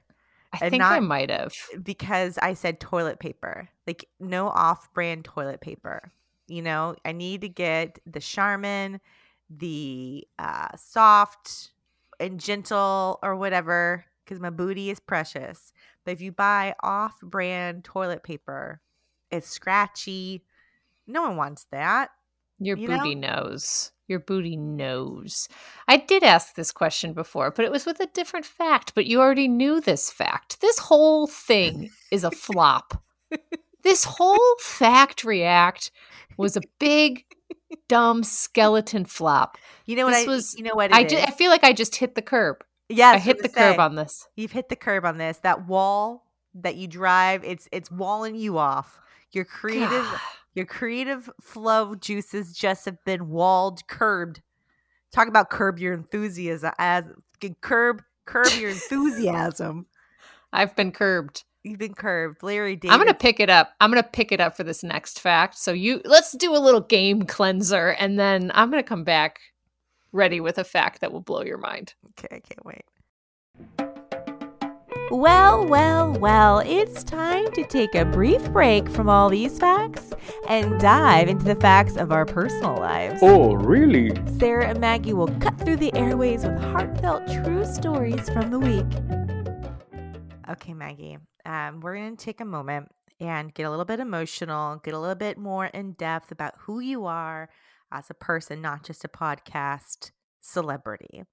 I 0.53 0.57
And 0.61 0.71
think 0.71 0.83
I 0.83 0.99
might 0.99 1.29
have. 1.29 1.53
because 1.81 2.37
I 2.39 2.53
said 2.53 2.79
toilet 2.79 3.19
paper, 3.19 3.69
like 3.87 4.05
no 4.19 4.49
off-brand 4.49 5.23
toilet 5.25 5.61
paper. 5.61 6.11
You 6.47 6.61
know, 6.61 6.95
I 7.05 7.13
need 7.13 7.41
to 7.41 7.49
get 7.49 7.99
the 8.05 8.19
Charmin, 8.19 8.99
the 9.49 10.27
uh, 10.37 10.67
soft 10.75 11.71
and 12.19 12.39
gentle 12.39 13.19
or 13.23 13.37
whatever, 13.37 14.03
because 14.25 14.41
my 14.41 14.49
booty 14.49 14.89
is 14.89 14.99
precious. 14.99 15.71
But 16.03 16.11
if 16.11 16.21
you 16.21 16.33
buy 16.33 16.75
off-brand 16.83 17.85
toilet 17.85 18.23
paper, 18.23 18.81
it's 19.31 19.47
scratchy. 19.47 20.43
No 21.07 21.21
one 21.21 21.37
wants 21.37 21.65
that. 21.71 22.09
Your 22.59 22.75
You 22.77 22.87
booty 22.89 23.15
knows. 23.15 23.91
Your 24.11 24.19
booty 24.19 24.57
knows. 24.57 25.47
I 25.87 25.95
did 25.95 26.21
ask 26.21 26.53
this 26.55 26.73
question 26.73 27.13
before, 27.13 27.49
but 27.49 27.63
it 27.63 27.71
was 27.71 27.85
with 27.85 28.01
a 28.01 28.07
different 28.07 28.45
fact. 28.45 28.93
But 28.93 29.05
you 29.05 29.21
already 29.21 29.47
knew 29.47 29.79
this 29.79 30.11
fact. 30.11 30.59
This 30.59 30.77
whole 30.77 31.27
thing 31.27 31.89
is 32.11 32.25
a 32.25 32.29
flop. 32.31 33.01
this 33.83 34.03
whole 34.03 34.55
fact 34.59 35.23
react 35.23 35.91
was 36.35 36.57
a 36.57 36.61
big, 36.77 37.23
dumb 37.87 38.21
skeleton 38.23 39.05
flop. 39.05 39.57
You 39.85 39.95
know 39.95 40.07
what? 40.07 40.11
This 40.15 40.27
I, 40.27 40.29
was- 40.29 40.55
you 40.57 40.63
know 40.65 40.75
what? 40.75 40.93
I, 40.93 40.99
I 40.99 41.31
feel 41.31 41.49
like 41.49 41.63
I 41.63 41.71
just 41.71 41.95
hit 41.95 42.15
the 42.15 42.21
curb. 42.21 42.57
Yes, 42.89 43.15
I 43.15 43.19
hit 43.19 43.41
the 43.41 43.47
curb 43.47 43.79
on 43.79 43.95
this. 43.95 44.27
You've 44.35 44.51
hit 44.51 44.67
the 44.67 44.75
curb 44.75 45.05
on 45.05 45.17
this. 45.17 45.37
That 45.37 45.67
wall 45.67 46.25
that 46.55 46.75
you 46.75 46.87
drive, 46.89 47.45
it's 47.45 47.69
it's 47.71 47.89
walling 47.89 48.35
you 48.35 48.57
off. 48.57 48.99
Your 49.31 49.45
creative 49.45 49.89
God. 49.89 50.19
Your 50.53 50.65
creative 50.65 51.29
flow 51.41 51.95
juices 51.95 52.53
just 52.53 52.85
have 52.85 53.03
been 53.05 53.29
walled, 53.29 53.87
curbed. 53.87 54.41
Talk 55.11 55.27
about 55.27 55.49
curb 55.49 55.79
your 55.79 55.93
enthusiasm 55.93 56.71
as 56.77 57.05
curb 57.61 58.01
curb 58.25 58.51
your 58.59 58.69
enthusiasm. 58.69 59.87
I've 60.53 60.75
been 60.75 60.91
curbed. 60.91 61.43
You've 61.63 61.79
been 61.79 61.93
curbed. 61.93 62.43
Larry 62.43 62.75
David. 62.75 62.93
I'm 62.93 62.99
gonna 62.99 63.13
pick 63.13 63.39
it 63.39 63.49
up. 63.49 63.73
I'm 63.79 63.91
gonna 63.91 64.03
pick 64.03 64.31
it 64.31 64.41
up 64.41 64.57
for 64.57 64.63
this 64.63 64.83
next 64.83 65.19
fact. 65.19 65.57
So 65.57 65.71
you 65.71 66.01
let's 66.05 66.31
do 66.33 66.55
a 66.55 66.59
little 66.59 66.81
game 66.81 67.23
cleanser, 67.23 67.89
and 67.89 68.19
then 68.19 68.51
I'm 68.53 68.69
gonna 68.69 68.83
come 68.83 69.03
back 69.03 69.39
ready 70.11 70.39
with 70.39 70.57
a 70.57 70.63
fact 70.63 71.01
that 71.01 71.11
will 71.11 71.21
blow 71.21 71.43
your 71.43 71.57
mind. 71.57 71.93
Okay, 72.09 72.35
I 72.35 72.39
can't 72.39 72.65
wait. 72.65 72.83
Well, 75.11 75.65
well, 75.65 76.13
well, 76.13 76.59
it's 76.59 77.03
time 77.03 77.51
to 77.53 77.63
take 77.65 77.95
a 77.95 78.05
brief 78.05 78.51
break 78.51 78.89
from 78.89 79.09
all 79.09 79.29
these 79.29 79.59
facts 79.59 80.13
and 80.47 80.79
dive 80.79 81.27
into 81.27 81.43
the 81.43 81.55
facts 81.55 81.97
of 81.97 82.11
our 82.11 82.25
personal 82.25 82.75
lives. 82.75 83.19
Oh, 83.21 83.53
really? 83.53 84.11
Sarah 84.39 84.67
and 84.67 84.79
Maggie 84.79 85.13
will 85.13 85.27
cut 85.39 85.59
through 85.59 85.77
the 85.77 85.93
airways 85.95 86.43
with 86.43 86.57
heartfelt 86.59 87.27
true 87.27 87.65
stories 87.65 88.29
from 88.29 88.51
the 88.51 88.59
week. 88.59 88.85
Okay, 90.49 90.73
Maggie. 90.73 91.17
Um, 91.45 91.81
we're 91.81 91.95
going 91.95 92.15
to 92.15 92.25
take 92.25 92.41
a 92.41 92.45
moment 92.45 92.89
and 93.19 93.53
get 93.53 93.63
a 93.63 93.69
little 93.69 93.85
bit 93.85 93.99
emotional, 93.99 94.77
get 94.77 94.93
a 94.93 94.99
little 94.99 95.15
bit 95.15 95.37
more 95.37 95.65
in 95.67 95.93
depth 95.93 96.31
about 96.31 96.53
who 96.59 96.79
you 96.79 97.05
are 97.05 97.49
as 97.91 98.09
a 98.09 98.13
person, 98.13 98.61
not 98.61 98.83
just 98.83 99.03
a 99.03 99.09
podcast 99.09 100.11
celebrity. 100.41 101.23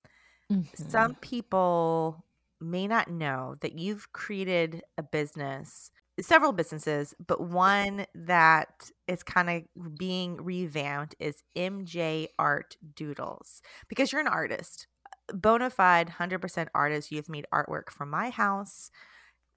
Mm-hmm. 0.53 0.91
Some 0.91 1.15
people 1.17 2.25
may 2.61 2.87
not 2.87 3.11
know 3.11 3.57
that 3.61 3.79
you've 3.79 4.13
created 4.13 4.83
a 4.97 5.03
business, 5.03 5.91
several 6.21 6.53
businesses, 6.53 7.15
but 7.25 7.41
one 7.41 8.07
that 8.15 8.91
is 9.07 9.23
kind 9.23 9.51
of 9.51 9.97
being 9.99 10.37
revamped 10.37 11.15
is 11.19 11.43
MJ 11.57 12.29
Art 12.39 12.77
Doodles 12.95 13.63
because 13.89 14.11
you're 14.13 14.21
an 14.21 14.27
artist, 14.27 14.87
bona 15.33 15.71
fide 15.71 16.15
100% 16.19 16.69
artist. 16.75 17.13
You've 17.13 17.29
made 17.29 17.47
artwork 17.53 17.91
for 17.91 18.07
my 18.07 18.31
house. 18.31 18.91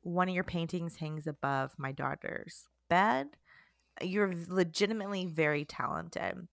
One 0.01 0.29
of 0.29 0.35
your 0.35 0.43
paintings 0.43 0.97
hangs 0.97 1.27
above 1.27 1.73
my 1.77 1.91
daughter's 1.91 2.65
bed. 2.89 3.27
You're 4.01 4.33
legitimately 4.47 5.25
very 5.25 5.65
talented. 5.65 6.47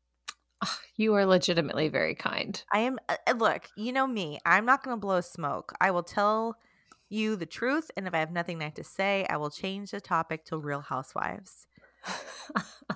You 0.96 1.14
are 1.14 1.24
legitimately 1.24 1.88
very 1.88 2.16
kind. 2.16 2.60
I 2.72 2.80
am. 2.80 2.98
Uh, 3.08 3.16
uh, 3.26 3.34
look, 3.34 3.68
you 3.76 3.92
know 3.92 4.06
me. 4.06 4.40
I'm 4.44 4.64
not 4.64 4.82
going 4.82 4.96
to 4.96 5.00
blow 5.00 5.20
smoke. 5.20 5.72
I 5.80 5.92
will 5.92 6.02
tell 6.02 6.56
you 7.08 7.36
the 7.36 7.46
truth, 7.46 7.90
and 7.96 8.08
if 8.08 8.14
I 8.14 8.18
have 8.18 8.32
nothing 8.32 8.58
nice 8.58 8.74
to 8.74 8.84
say, 8.84 9.24
I 9.30 9.36
will 9.36 9.50
change 9.50 9.92
the 9.92 10.00
topic 10.00 10.44
to 10.46 10.58
Real 10.58 10.80
Housewives. 10.80 11.66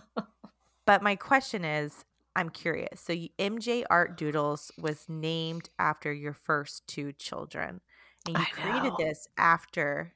But 0.85 1.03
my 1.03 1.17
question 1.17 1.65
is, 1.65 2.05
I'm 2.35 2.49
curious. 2.49 3.01
So, 3.01 3.13
you, 3.13 3.29
MJ 3.39 3.85
Art 3.89 4.17
Doodles 4.17 4.73
was 4.79 5.07
named 5.09 5.69
after 5.79 6.13
your 6.13 6.33
first 6.33 6.87
two 6.87 7.13
children, 7.13 7.81
and 8.27 8.39
you 8.39 8.45
created 8.53 8.93
this 8.99 9.29
after 9.37 10.15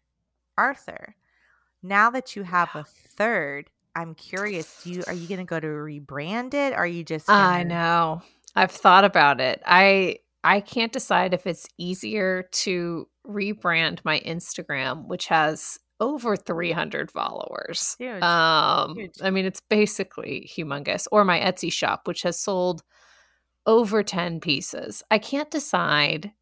Arthur. 0.58 1.14
Now 1.82 2.10
that 2.10 2.34
you 2.34 2.42
have 2.42 2.74
a 2.74 2.84
third, 2.84 3.70
I'm 3.96 4.14
curious. 4.14 4.82
Do 4.84 4.90
you 4.92 5.02
are 5.06 5.12
you 5.12 5.26
going 5.26 5.38
to 5.38 5.44
go 5.44 5.58
to 5.58 5.66
rebrand 5.66 6.54
it? 6.54 6.72
Are 6.74 6.86
you 6.86 7.02
just? 7.02 7.28
I 7.30 7.62
gonna- 7.62 7.68
know. 7.68 8.22
I've 8.54 8.70
thought 8.70 9.04
about 9.04 9.40
it. 9.40 9.62
I 9.66 10.18
I 10.44 10.60
can't 10.60 10.92
decide 10.92 11.34
if 11.34 11.46
it's 11.46 11.66
easier 11.78 12.48
to 12.52 13.08
rebrand 13.26 13.98
my 14.04 14.20
Instagram, 14.20 15.06
which 15.08 15.26
has 15.26 15.78
over 15.98 16.36
300 16.36 17.10
followers. 17.10 17.96
Huge. 17.98 18.22
Um, 18.22 18.96
Huge. 18.96 19.14
I 19.22 19.30
mean, 19.30 19.44
it's 19.46 19.60
basically 19.68 20.48
humongous. 20.56 21.06
Or 21.10 21.24
my 21.24 21.40
Etsy 21.40 21.72
shop, 21.72 22.02
which 22.06 22.22
has 22.22 22.38
sold 22.38 22.82
over 23.66 24.02
10 24.02 24.40
pieces. 24.40 25.02
I 25.10 25.18
can't 25.18 25.50
decide 25.50 26.32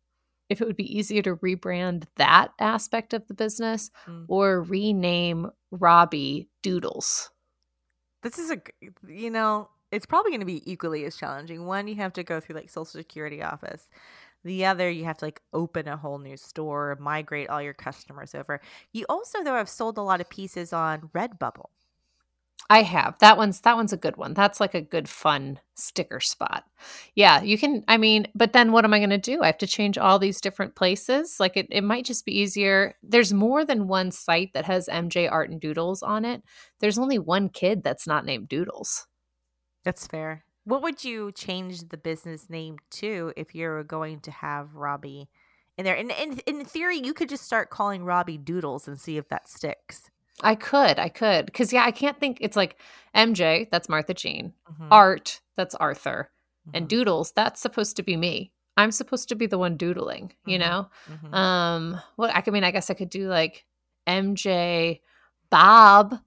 if 0.51 0.61
it 0.61 0.67
would 0.67 0.77
be 0.77 0.95
easier 0.99 1.23
to 1.23 1.37
rebrand 1.37 2.05
that 2.17 2.49
aspect 2.61 3.15
of 3.15 3.27
the 3.29 3.35
business 3.35 3.91
Mm. 4.07 4.27
or 4.29 4.61
rename 4.63 5.51
Robbie 5.71 6.49
Doodles. 6.63 7.31
This 8.25 8.39
is 8.39 8.51
a, 8.51 8.61
you 9.07 9.31
know, 9.31 9.69
it's 9.93 10.07
probably 10.07 10.31
going 10.33 10.41
to 10.41 10.47
be 10.47 10.71
equally 10.71 11.05
as 11.05 11.15
challenging. 11.15 11.67
One, 11.67 11.87
you 11.87 11.95
have 11.97 12.15
to 12.15 12.25
go 12.25 12.41
through 12.41 12.57
like 12.57 12.71
Social 12.71 12.87
Security 12.87 13.43
office. 13.43 13.89
The 14.45 14.65
other, 14.65 14.91
you 14.91 15.05
have 15.05 15.19
to 15.19 15.27
like 15.27 15.43
open 15.53 15.87
a 15.87 15.97
whole 15.97 16.19
new 16.19 16.37
store, 16.39 16.97
migrate 17.01 17.51
all 17.51 17.63
your 17.63 17.75
customers 17.75 18.35
over. 18.35 18.61
You 18.93 19.05
also, 19.11 19.45
though, 19.45 19.55
have 19.55 19.69
sold 19.69 19.99
a 19.99 20.03
lot 20.03 20.23
of 20.23 20.29
pieces 20.31 20.73
on 20.73 21.11
Redbubble. 21.15 21.67
I 22.71 22.83
have. 22.83 23.19
That 23.19 23.37
one's 23.37 23.61
that 23.61 23.77
one's 23.77 23.93
a 23.93 23.99
good 23.99 24.17
one. 24.17 24.33
That's 24.33 24.59
like 24.59 24.75
a 24.75 24.81
good 24.81 25.09
fun 25.09 25.61
sticker 25.75 26.21
spot. 26.21 26.65
Yeah, 27.15 27.43
you 27.43 27.59
can 27.59 27.85
I 27.89 27.99
mean, 27.99 28.27
but 28.35 28.53
then 28.53 28.73
what 28.73 28.85
am 28.85 28.95
I 28.95 28.99
going 28.99 29.11
to 29.11 29.19
do? 29.19 29.43
I 29.43 29.47
have 29.47 29.59
to 29.59 29.67
change 29.67 29.99
all 29.99 30.19
these 30.19 30.41
different 30.41 30.75
places? 30.75 31.39
Like 31.39 31.57
it 31.57 31.67
it 31.71 31.85
might 31.85 32.07
just 32.07 32.25
be 32.25 32.39
easier. 32.39 32.95
There's 33.03 33.35
more 33.35 33.65
than 33.65 33.89
one 33.89 34.11
site 34.11 34.55
that 34.55 34.65
has 34.65 34.89
MJ 34.89 35.31
Art 35.31 35.51
and 35.51 35.61
Doodles 35.61 36.03
on 36.03 36.25
it. 36.25 36.43
There's 36.81 36.99
only 36.99 37.19
one 37.19 37.51
kid 37.51 37.83
that's 37.85 38.07
not 38.07 38.25
named 38.25 38.49
Doodles. 38.49 39.07
That's 39.85 40.07
fair. 40.07 40.45
What 40.65 40.83
would 40.83 41.05
you 41.05 41.31
change 41.33 41.89
the 41.89 41.99
business 41.99 42.49
name 42.49 42.79
to 42.93 43.35
if 43.37 43.55
you're 43.55 43.85
going 43.85 44.21
to 44.21 44.31
have 44.31 44.75
Robbie 44.75 45.29
in 45.77 45.85
there? 45.85 45.97
And 45.97 46.11
in, 46.11 46.39
in 46.47 46.65
theory, 46.65 46.97
you 46.97 47.13
could 47.13 47.29
just 47.29 47.45
start 47.45 47.69
calling 47.69 48.05
Robbie 48.05 48.39
Doodles 48.39 48.89
and 48.89 48.99
see 48.99 49.19
if 49.19 49.29
that 49.29 49.47
sticks. 49.47 50.11
I 50.43 50.55
could. 50.55 50.99
I 50.99 51.09
could. 51.09 51.53
Cuz 51.55 51.73
yeah, 51.73 51.85
I 51.85 51.91
can't 51.91 52.19
think 52.19 52.39
it's 52.41 52.57
like 52.57 52.77
MJ, 53.15 53.69
that's 53.71 53.89
Martha 53.89 54.15
Jean. 54.15 54.53
Mhm, 54.71 54.89
Art, 54.91 55.41
that's 55.57 55.75
Arthur. 55.77 56.31
And 56.73 56.87
mhm, 56.87 56.89
Doodles, 56.89 57.33
that's 57.33 57.61
supposed 57.61 57.97
to 57.97 58.03
be 58.03 58.17
me. 58.17 58.53
I'm 58.77 58.91
supposed 58.91 59.29
to 59.29 59.37
be 59.37 59.47
the 59.47 59.59
one 59.59 59.77
doodling, 59.77 60.33
you 60.47 60.59
Mhm. 60.59 60.61
know? 60.61 60.89
mhm. 61.09 61.35
Um, 61.35 62.01
well, 62.17 62.31
I 62.35 62.41
could- 62.41 62.53
mean, 62.55 62.65
I 62.65 62.71
guess 62.73 62.91
I 62.91 62.95
could 62.95 63.11
do 63.11 63.29
like 63.29 63.65
MJ 64.09 65.01
Bob 65.51 66.19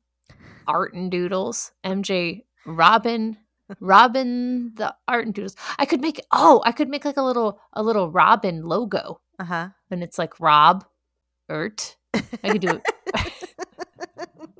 Art 0.67 0.93
and 0.93 1.11
Doodles, 1.11 1.71
MJ 1.83 2.45
Robin 2.65 3.37
Robin 3.81 4.73
the 4.75 4.95
art 5.09 5.25
and 5.25 5.33
doodles. 5.33 5.55
I 5.77 5.85
could 5.85 5.99
make 5.99 6.21
oh, 6.31 6.61
I 6.65 6.71
could 6.71 6.87
make 6.89 7.03
like 7.03 7.17
a 7.17 7.21
little 7.21 7.59
a 7.73 7.83
little 7.83 8.09
Robin 8.09 8.63
logo, 8.63 9.19
Uh 9.39 9.43
huh. 9.43 9.69
and 9.91 10.01
it's 10.03 10.17
like 10.17 10.39
Rob, 10.39 10.85
Ert. 11.49 11.97
I 12.13 12.51
could 12.51 12.61
do 12.61 12.81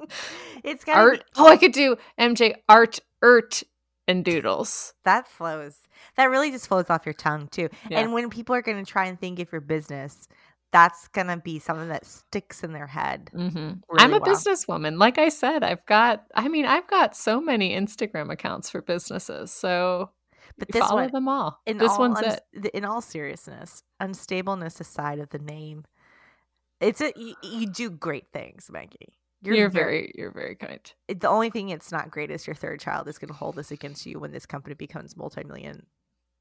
it's 0.64 0.84
got 0.84 0.98
art. 0.98 1.24
Oh, 1.36 1.48
I 1.54 1.58
could 1.58 1.72
do 1.74 1.98
MJ 2.20 2.56
art, 2.70 3.00
Ert, 3.24 3.64
and 4.08 4.24
doodles. 4.24 4.94
that 5.06 5.28
flows. 5.28 5.76
That 6.16 6.26
really 6.30 6.52
just 6.52 6.68
flows 6.68 6.90
off 6.90 7.06
your 7.06 7.14
tongue 7.14 7.48
too. 7.50 7.70
Yeah. 7.90 8.00
And 8.02 8.14
when 8.14 8.30
people 8.30 8.56
are 8.56 8.62
going 8.62 8.84
to 8.84 8.90
try 8.90 9.06
and 9.06 9.20
think 9.20 9.40
of 9.40 9.52
your 9.52 9.62
business, 9.62 10.28
that's 10.72 11.08
going 11.10 11.28
to 11.28 11.38
be 11.38 11.60
something 11.60 11.90
that 11.90 12.06
sticks 12.06 12.64
in 12.64 12.74
their 12.74 12.88
head. 12.88 13.30
hmm 13.34 13.48
Really 13.56 13.76
I'm 13.98 14.14
a 14.14 14.20
well. 14.20 14.34
businesswoman. 14.36 14.98
Like 15.00 15.18
I 15.18 15.30
said, 15.30 15.64
I've 15.64 15.86
got. 15.86 16.26
I 16.36 16.48
mean, 16.48 16.66
I've 16.66 16.88
got 16.88 17.16
so 17.16 17.40
many 17.42 17.76
Instagram 17.76 18.32
accounts 18.32 18.70
for 18.70 18.82
businesses. 18.82 19.52
So 19.52 20.12
But 20.58 20.70
this 20.72 20.86
follow 20.86 21.02
one, 21.04 21.12
them 21.12 21.28
all. 21.28 21.60
in 21.66 21.78
This 21.78 21.92
all 21.92 22.00
one's 22.00 22.20
uns- 22.22 22.38
it. 22.54 22.66
In 22.74 22.86
all 22.86 23.02
seriousness, 23.02 23.84
unstableness 24.02 24.80
aside 24.80 25.20
of 25.20 25.30
the 25.30 25.40
name, 25.40 25.86
it's 26.80 27.02
a 27.02 27.12
you, 27.16 27.36
you 27.44 27.68
do 27.68 27.90
great 27.90 28.26
things, 28.32 28.70
Maggie. 28.72 29.18
You're, 29.44 29.70
very, 29.70 30.12
you're 30.15 30.32
very 30.32 30.56
kind. 30.56 30.79
it- 31.08 31.20
the 31.22 31.29
only 31.29 31.50
thing 31.50 31.70
it's 31.70 31.91
not 31.91 32.10
great 32.12 32.32
is 32.32 32.48
your 32.48 32.56
third 32.56 32.79
child 32.79 33.08
is 33.08 33.17
going 33.17 33.27
to 33.29 33.34
hold 33.34 33.56
this 33.56 33.72
against 33.72 34.06
you 34.06 34.20
when 34.20 34.32
this 34.32 34.46
company 34.46 34.74
becomes 34.75 35.15
multi-million 35.15 35.86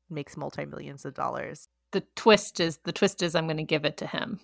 makes 0.08 0.36
multi-millions 0.36 1.04
of 1.04 1.14
dollars 1.14 1.68
The 1.92 2.02
twist 2.14 2.60
is 2.60 2.78
the 2.84 2.92
twist 2.92 3.22
is 3.22 3.34
I'm 3.34 3.46
going 3.46 3.56
to 3.58 3.62
give 3.64 3.84
it 3.84 3.96
to 3.98 4.06
him. 4.06 4.40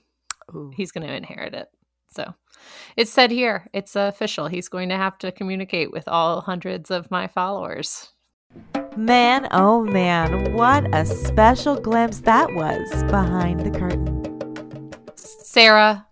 Ooh. 0.54 0.72
He's 0.76 0.92
going 0.92 1.06
to 1.06 1.14
inherit 1.14 1.54
it. 1.54 1.68
So 2.14 2.34
it's 2.96 3.10
said 3.10 3.30
here. 3.30 3.68
It's 3.72 3.96
official. 3.96 4.48
He's 4.48 4.68
going 4.68 4.90
to 4.90 4.96
have 4.96 5.16
to 5.18 5.32
communicate 5.32 5.90
with 5.92 6.06
all 6.08 6.40
hundreds 6.42 6.90
of 6.90 7.10
my 7.10 7.26
followers. 7.26 8.10
Man, 8.96 9.48
oh 9.52 9.82
man, 9.84 10.52
what 10.52 10.94
a 10.94 11.06
special 11.06 11.76
glimpse 11.80 12.20
that 12.20 12.52
was 12.54 12.90
behind 13.04 13.60
the 13.60 13.70
curtain. 13.78 14.18
Sarah, 15.16 16.06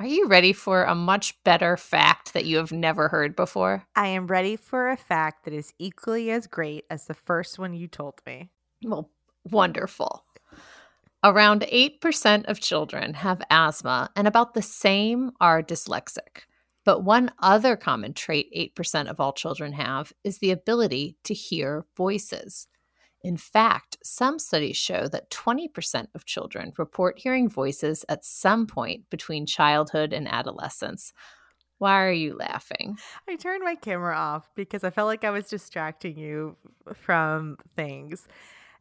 are 0.00 0.06
you 0.06 0.26
ready 0.28 0.54
for 0.54 0.84
a 0.84 0.94
much 0.94 1.36
better 1.44 1.76
fact 1.76 2.32
that 2.32 2.46
you 2.46 2.56
have 2.56 2.72
never 2.72 3.08
heard 3.08 3.36
before? 3.36 3.84
i 3.94 4.06
am 4.06 4.26
ready 4.26 4.56
for 4.56 4.88
a 4.88 4.96
fact 4.96 5.44
that 5.44 5.52
is 5.52 5.74
equally 5.78 6.30
as 6.30 6.46
great 6.46 6.86
as 6.88 7.04
the 7.04 7.12
first 7.12 7.58
one 7.58 7.74
you 7.74 7.86
told 7.86 8.14
me 8.26 8.48
Well, 8.82 9.10
wonderful. 9.44 10.24
Around 11.22 11.66
8% 11.70 12.46
of 12.46 12.60
children 12.60 13.12
have 13.12 13.42
asthma, 13.50 14.08
and 14.16 14.26
about 14.26 14.54
the 14.54 14.62
same 14.62 15.32
are 15.38 15.62
dyslexic. 15.62 16.44
But 16.82 17.04
one 17.04 17.32
other 17.38 17.76
common 17.76 18.14
trait 18.14 18.50
8% 18.74 19.06
of 19.06 19.20
all 19.20 19.34
children 19.34 19.74
have 19.74 20.14
is 20.24 20.38
the 20.38 20.50
ability 20.50 21.18
to 21.24 21.34
hear 21.34 21.84
voices. 21.94 22.68
In 23.22 23.36
fact, 23.36 23.89
some 24.02 24.38
studies 24.38 24.76
show 24.76 25.08
that 25.08 25.30
20% 25.30 26.06
of 26.14 26.24
children 26.24 26.72
report 26.78 27.18
hearing 27.18 27.48
voices 27.48 28.04
at 28.08 28.24
some 28.24 28.66
point 28.66 29.08
between 29.10 29.46
childhood 29.46 30.12
and 30.12 30.26
adolescence. 30.28 31.12
Why 31.78 32.02
are 32.02 32.12
you 32.12 32.36
laughing? 32.36 32.98
i 33.28 33.36
turned 33.36 33.64
my 33.64 33.74
camera 33.74 34.14
off 34.14 34.50
because 34.54 34.84
i 34.84 34.90
felt 34.90 35.06
like 35.06 35.24
i 35.24 35.30
was 35.30 35.48
distracting 35.48 36.16
you 36.18 36.56
from 36.94 37.56
things 37.74 38.28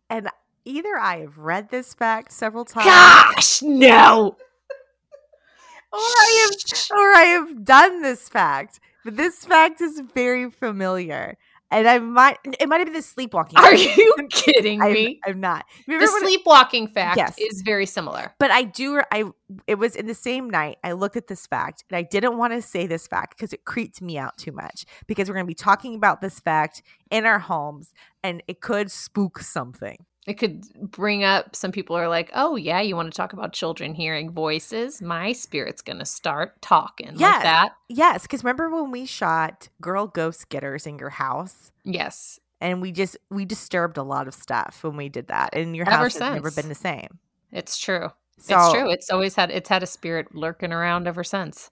and 0.10 0.28
either 0.66 0.98
i 0.98 1.20
have 1.20 1.38
read 1.38 1.70
this 1.70 1.94
fact 1.94 2.32
several 2.32 2.66
times 2.66 2.86
Gosh, 2.86 3.62
no! 3.62 4.36
or 5.94 5.98
I 5.98 6.48
have 6.50 6.90
or 6.92 7.14
I 7.16 7.24
have 7.24 7.64
done 7.64 8.02
this 8.02 8.30
fact, 8.30 8.80
but 9.04 9.18
this 9.18 9.46
fact 9.46 9.82
is 9.82 10.02
very 10.14 10.52
familiar, 10.52 11.38
and 11.72 11.88
I 11.88 12.00
might 12.00 12.38
it 12.60 12.68
might 12.68 12.78
have 12.78 12.88
been 12.88 12.94
the 12.94 13.02
sleepwalking. 13.02 13.58
Are 13.58 13.76
fact. 13.78 13.98
you 13.98 14.14
kidding 14.30 14.82
I'm, 14.82 14.94
me? 14.94 15.20
I'm 15.26 15.40
not. 15.40 15.66
The 15.88 15.94
Remember 15.94 16.12
when- 16.14 16.24
sleepwalking 16.24 16.88
fact 16.88 17.18
Yes. 17.18 17.36
is 17.38 17.62
very 17.62 17.86
similar. 17.86 18.34
but 18.40 18.52
I 18.52 18.64
do. 18.64 19.02
I 19.12 19.26
it 19.68 19.76
was 19.76 19.96
in 19.96 20.08
the 20.08 20.14
same 20.16 20.50
night. 20.50 20.78
I 20.84 20.92
looked 20.92 21.16
at 21.16 21.28
this 21.28 21.48
fact, 21.48 21.84
and 21.90 21.98
I 21.98 22.04
didn't 22.04 22.38
want 22.38 22.54
to 22.54 22.62
say 22.62 22.86
this 22.88 23.08
fact 23.08 23.36
because 23.38 23.54
it 23.54 23.66
creeped 23.66 24.02
me 24.02 24.18
out 24.18 24.38
too 24.38 24.52
much. 24.52 24.86
Because 25.08 25.28
we're 25.28 25.36
going 25.36 25.46
to 25.46 25.50
be 25.50 25.54
talking 25.56 25.96
about 25.96 26.22
this 26.22 26.40
fact 26.40 26.82
in 27.12 27.26
our 27.26 27.40
homes, 27.40 27.94
and 28.24 28.44
it 28.48 28.62
could 28.62 28.92
spook 28.92 29.40
something. 29.40 30.06
It 30.28 30.34
could 30.38 30.64
bring 30.92 31.24
up 31.24 31.56
some 31.56 31.72
people 31.72 31.96
are 31.96 32.08
like, 32.10 32.30
oh, 32.36 32.56
yeah, 32.56 32.82
you 32.82 32.96
want 32.96 33.12
to 33.12 33.16
talk 33.18 33.34
about 33.34 33.54
children 33.54 33.96
hearing 33.96 34.32
voices? 34.32 35.02
My 35.02 35.32
spirit's 35.32 35.82
going 35.82 36.00
to 36.00 36.06
start 36.06 36.62
talking 36.62 37.14
Yes. 37.16 37.22
like 37.36 37.44
that. 37.44 37.70
Yes, 37.88 38.24
because 38.24 38.44
remember 38.44 38.70
when 38.70 38.92
we 38.92 39.06
shot 39.06 39.70
Girl 39.82 40.08
Ghost 40.08 40.50
Getters 40.50 40.86
in 40.86 41.00
your 41.00 41.10
house? 41.10 41.72
Yes. 41.84 42.40
and 42.62 42.82
we 42.82 42.92
just 42.92 43.16
we 43.32 43.46
disturbed 43.46 43.98
a 43.98 44.04
lot 44.04 44.28
of 44.28 44.34
stuff 44.34 44.80
when 44.84 44.98
we 44.98 45.08
did 45.10 45.28
that 45.30 45.56
and 45.56 45.76
your 45.76 45.88
Ever 45.88 45.96
house 46.04 46.18
has 46.18 46.34
never 46.34 46.52
been 46.52 46.68
the 46.68 46.76
same 46.76 47.18
It's 47.54 47.78
true. 47.78 48.10
so 48.38 48.56
it's 48.60 48.74
true. 48.74 48.90
It's 48.90 49.10
always 49.10 49.34
had 49.36 49.50
it's 49.50 49.70
had 49.70 49.82
a 49.82 49.88
spirit 49.88 50.36
lurking 50.36 50.74
around 50.74 51.08
ever 51.08 51.24
since. 51.24 51.72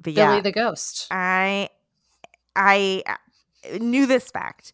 but 0.00 0.14
Billy 0.14 0.36
yeah 0.36 0.40
the 0.40 0.50
ghost. 0.50 1.06
i 1.10 1.68
i 2.56 3.02
uh, 3.06 3.76
knew 3.78 4.06
this 4.06 4.30
fact 4.30 4.72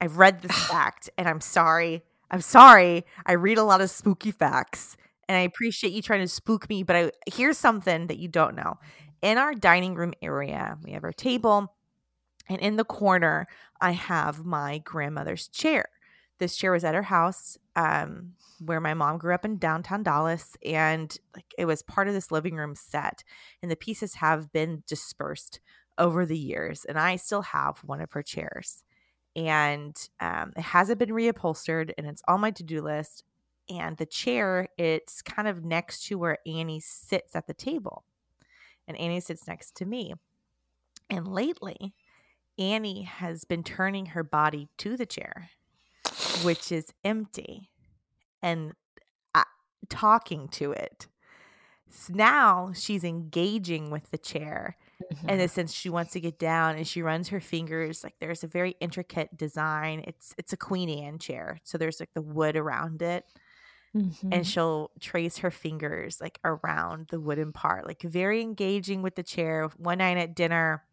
i've 0.00 0.16
read 0.18 0.40
this 0.40 0.56
fact 0.68 1.10
and 1.18 1.28
i'm 1.28 1.40
sorry 1.40 2.02
i'm 2.30 2.40
sorry 2.40 3.04
i 3.26 3.32
read 3.32 3.58
a 3.58 3.64
lot 3.64 3.80
of 3.80 3.90
spooky 3.90 4.30
facts 4.30 4.96
and 5.28 5.36
i 5.36 5.40
appreciate 5.40 5.92
you 5.92 6.02
trying 6.02 6.20
to 6.20 6.28
spook 6.28 6.68
me 6.68 6.82
but 6.82 6.96
i 6.96 7.10
here's 7.26 7.58
something 7.58 8.06
that 8.08 8.18
you 8.18 8.28
don't 8.28 8.56
know. 8.56 8.78
In 9.22 9.36
our 9.36 9.54
dining 9.54 9.94
room 9.94 10.14
area 10.22 10.78
we 10.82 10.92
have 10.92 11.04
our 11.04 11.12
table 11.12 11.74
and 12.48 12.58
in 12.60 12.76
the 12.76 12.84
corner 12.84 13.46
i 13.80 13.92
have 13.92 14.44
my 14.44 14.78
grandmother's 14.78 15.48
chair. 15.48 15.86
This 16.38 16.56
chair 16.56 16.72
was 16.72 16.84
at 16.84 16.94
her 16.94 17.02
house 17.02 17.58
um, 17.76 18.32
where 18.64 18.80
my 18.80 18.94
mom 18.94 19.18
grew 19.18 19.34
up 19.34 19.44
in 19.44 19.58
downtown 19.58 20.02
dallas 20.02 20.56
and 20.64 21.16
like 21.34 21.52
it 21.58 21.66
was 21.66 21.82
part 21.82 22.08
of 22.08 22.14
this 22.14 22.30
living 22.30 22.56
room 22.56 22.74
set 22.74 23.22
and 23.62 23.70
the 23.70 23.76
pieces 23.76 24.14
have 24.14 24.52
been 24.52 24.82
dispersed 24.86 25.60
over 25.98 26.24
the 26.24 26.38
years 26.38 26.84
and 26.86 26.98
i 26.98 27.14
still 27.16 27.42
have 27.42 27.78
one 27.84 28.00
of 28.00 28.12
her 28.12 28.22
chairs 28.22 28.82
and 29.36 30.08
um, 30.20 30.52
it 30.56 30.62
hasn't 30.62 30.98
been 30.98 31.10
reupholstered 31.10 31.92
and 31.96 32.06
it's 32.06 32.22
on 32.26 32.40
my 32.40 32.50
to-do 32.50 32.82
list 32.82 33.24
and 33.68 33.96
the 33.96 34.06
chair 34.06 34.68
it's 34.76 35.22
kind 35.22 35.46
of 35.46 35.64
next 35.64 36.04
to 36.06 36.18
where 36.18 36.38
annie 36.46 36.80
sits 36.80 37.36
at 37.36 37.46
the 37.46 37.54
table 37.54 38.04
and 38.88 38.96
annie 38.98 39.20
sits 39.20 39.46
next 39.46 39.76
to 39.76 39.86
me 39.86 40.14
and 41.08 41.28
lately 41.28 41.94
annie 42.58 43.02
has 43.02 43.44
been 43.44 43.62
turning 43.62 44.06
her 44.06 44.24
body 44.24 44.68
to 44.76 44.96
the 44.96 45.06
chair 45.06 45.50
which 46.42 46.72
is 46.72 46.92
empty 47.04 47.70
and 48.42 48.72
uh, 49.34 49.44
talking 49.88 50.48
to 50.48 50.72
it. 50.72 51.06
S- 51.88 52.10
now 52.10 52.72
she's 52.74 53.04
engaging 53.04 53.90
with 53.90 54.10
the 54.10 54.18
chair 54.18 54.76
Mm-hmm. 55.00 55.38
the 55.38 55.48
sense 55.48 55.72
she 55.72 55.88
wants 55.90 56.12
to 56.12 56.20
get 56.20 56.38
down 56.38 56.76
and 56.76 56.86
she 56.86 57.02
runs 57.02 57.28
her 57.28 57.40
fingers 57.40 58.04
like 58.04 58.14
there's 58.20 58.44
a 58.44 58.46
very 58.46 58.76
intricate 58.80 59.36
design 59.36 60.04
it's 60.06 60.34
it's 60.38 60.52
a 60.52 60.56
queen 60.56 60.88
anne 60.90 61.18
chair 61.18 61.58
so 61.64 61.78
there's 61.78 62.00
like 62.00 62.10
the 62.14 62.22
wood 62.22 62.56
around 62.56 63.02
it 63.02 63.24
Mhm. 63.96 64.28
and 64.32 64.46
she'll 64.46 64.92
trace 65.00 65.38
her 65.38 65.50
fingers 65.50 66.20
like 66.20 66.38
around 66.44 67.08
the 67.10 67.18
wooden 67.18 67.52
part 67.52 67.86
like 67.88 68.02
very 68.02 68.40
engaging 68.40 69.02
with 69.02 69.16
the 69.16 69.24
chair 69.24 69.68
one 69.78 69.98
night 69.98 70.16
at 70.16 70.36
dinner 70.36 70.84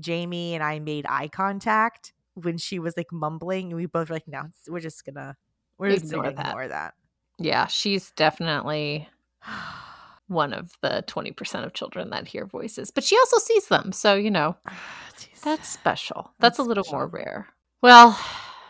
jamie 0.00 0.54
and 0.54 0.62
i 0.62 0.78
made 0.78 1.06
eye 1.08 1.28
contact 1.28 2.12
when 2.34 2.58
she 2.58 2.78
was 2.78 2.94
like 2.96 3.10
mumbling 3.10 3.68
and 3.68 3.76
we 3.76 3.86
both 3.86 4.10
were 4.10 4.16
like 4.16 4.28
no 4.28 4.42
we're 4.68 4.80
just 4.80 5.04
gonna 5.06 5.34
we're 5.78 5.90
just 5.90 6.12
gonna 6.12 6.32
that. 6.32 6.46
ignore 6.48 6.68
that 6.68 6.94
yeah, 7.38 7.66
she's 7.66 8.10
definitely 8.12 9.08
one 10.28 10.52
of 10.52 10.72
the 10.82 11.04
20% 11.06 11.64
of 11.64 11.72
children 11.72 12.10
that 12.10 12.28
hear 12.28 12.46
voices, 12.46 12.90
but 12.90 13.04
she 13.04 13.16
also 13.16 13.38
sees 13.38 13.68
them. 13.68 13.92
So, 13.92 14.14
you 14.14 14.30
know, 14.30 14.56
ah, 14.68 14.78
Jeez. 15.16 15.40
that's 15.42 15.68
special. 15.68 16.32
That's, 16.38 16.56
That's 16.56 16.58
a 16.58 16.62
little 16.68 16.84
more 16.90 17.06
rare. 17.06 17.48
Well, 17.82 18.18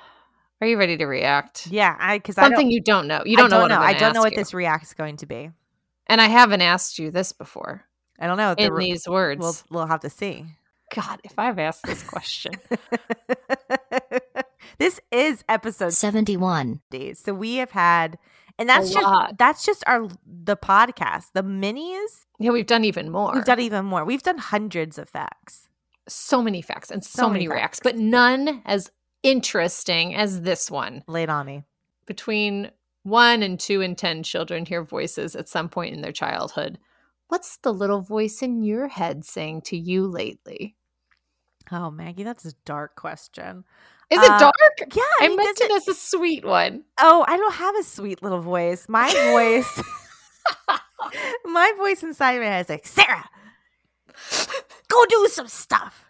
are 0.60 0.66
you 0.66 0.78
ready 0.78 0.96
to 0.96 1.06
react? 1.06 1.66
yeah 1.68 1.96
i 1.98 2.18
because 2.18 2.38
I 2.38 2.42
Something 2.44 2.66
don't, 2.66 2.70
you 2.70 2.80
don't 2.82 3.06
know. 3.08 3.22
You 3.24 3.36
I 3.38 3.40
don't 3.40 3.50
know 3.50 3.60
what 3.60 3.72
I'm 3.72 3.82
i 3.82 3.94
don't 3.94 4.14
know 4.14 4.20
what 4.20 4.32
you. 4.32 4.38
this 4.38 4.54
react's 4.54 4.94
going 4.94 5.16
to 5.18 5.26
be 5.26 5.50
And 6.06 6.20
I 6.20 6.26
haven't 6.26 6.62
asked 6.62 6.98
you 6.98 7.10
this 7.10 7.32
before 7.32 7.84
i 8.18 8.26
don't 8.26 8.36
know 8.38 8.54
the 8.54 8.64
in 8.64 8.72
re- 8.72 8.84
these 8.86 9.06
words. 9.08 9.40
we'll, 9.40 9.56
we'll 9.70 9.86
have 9.86 10.00
to 10.00 10.10
see 10.10 10.44
God, 10.94 11.18
if 11.24 11.36
I've 11.36 11.58
asked 11.58 11.82
this 11.84 12.04
question. 12.04 12.52
this 14.78 15.00
is 15.10 15.42
episode 15.48 15.94
71. 15.94 16.80
days. 16.90 17.18
So 17.18 17.34
we 17.34 17.56
have 17.56 17.72
had 17.72 18.18
and 18.58 18.68
that's 18.68 18.92
just 18.92 19.04
lot. 19.04 19.38
that's 19.38 19.64
just 19.64 19.84
our 19.86 20.08
the 20.26 20.56
podcast. 20.56 21.26
The 21.34 21.42
minis, 21.42 22.24
yeah, 22.38 22.50
we've 22.50 22.66
done 22.66 22.84
even 22.84 23.10
more. 23.10 23.32
we've 23.34 23.44
done 23.44 23.60
even 23.60 23.84
more. 23.84 24.04
We've 24.04 24.22
done 24.22 24.38
hundreds 24.38 24.98
of 24.98 25.08
facts. 25.08 25.68
so 26.08 26.42
many 26.42 26.62
facts 26.62 26.90
and 26.90 27.04
so, 27.04 27.22
So 27.22 27.28
many, 27.28 27.46
many 27.46 27.48
reacts, 27.48 27.80
but 27.82 27.96
none 27.96 28.62
as 28.64 28.90
interesting 29.22 30.14
as 30.14 30.42
this 30.42 30.70
one. 30.70 31.02
Laid 31.06 31.28
on 31.28 31.46
me. 31.46 31.64
Between 32.06 32.70
one 33.02 33.42
and 33.42 33.58
two 33.58 33.82
and 33.82 33.96
10 33.96 34.22
children 34.24 34.66
hear 34.66 34.82
voices 34.82 35.36
at 35.36 35.48
some 35.48 35.68
point 35.68 35.94
in 35.94 36.02
their 36.02 36.12
childhood. 36.12 36.78
What's 37.28 37.56
the 37.58 37.72
little 37.72 38.00
voice 38.00 38.42
in 38.42 38.62
your 38.62 38.88
head 38.88 39.24
saying 39.24 39.62
to 39.62 39.76
you 39.76 40.06
lately? 40.06 40.76
Oh, 41.70 41.90
Maggie, 41.90 42.22
that's 42.22 42.44
a 42.44 42.52
dark 42.64 42.96
question. 42.96 43.64
Is 44.10 44.18
Uh, 44.18 44.22
it 44.22 44.38
dark? 44.38 44.94
Yeah, 44.94 45.02
I 45.20 45.28
meant 45.34 45.60
it 45.60 45.70
as 45.70 45.88
a 45.88 45.94
sweet 45.94 46.44
one. 46.44 46.84
Oh, 46.98 47.24
I 47.26 47.36
don't 47.36 47.54
have 47.54 47.76
a 47.76 47.82
sweet 47.82 48.22
little 48.22 48.40
voice. 48.40 48.86
My 48.88 49.12
voice, 49.32 49.82
my 51.44 51.72
voice 51.76 52.02
inside 52.02 52.38
my 52.38 52.46
head 52.46 52.66
is 52.66 52.68
like, 52.68 52.86
Sarah, 52.86 53.28
go 54.88 55.04
do 55.08 55.28
some 55.30 55.48
stuff. 55.48 56.04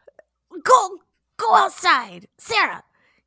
Go, 0.63 0.99
go 1.39 1.55
outside. 1.55 2.29
Sarah, 2.39 2.83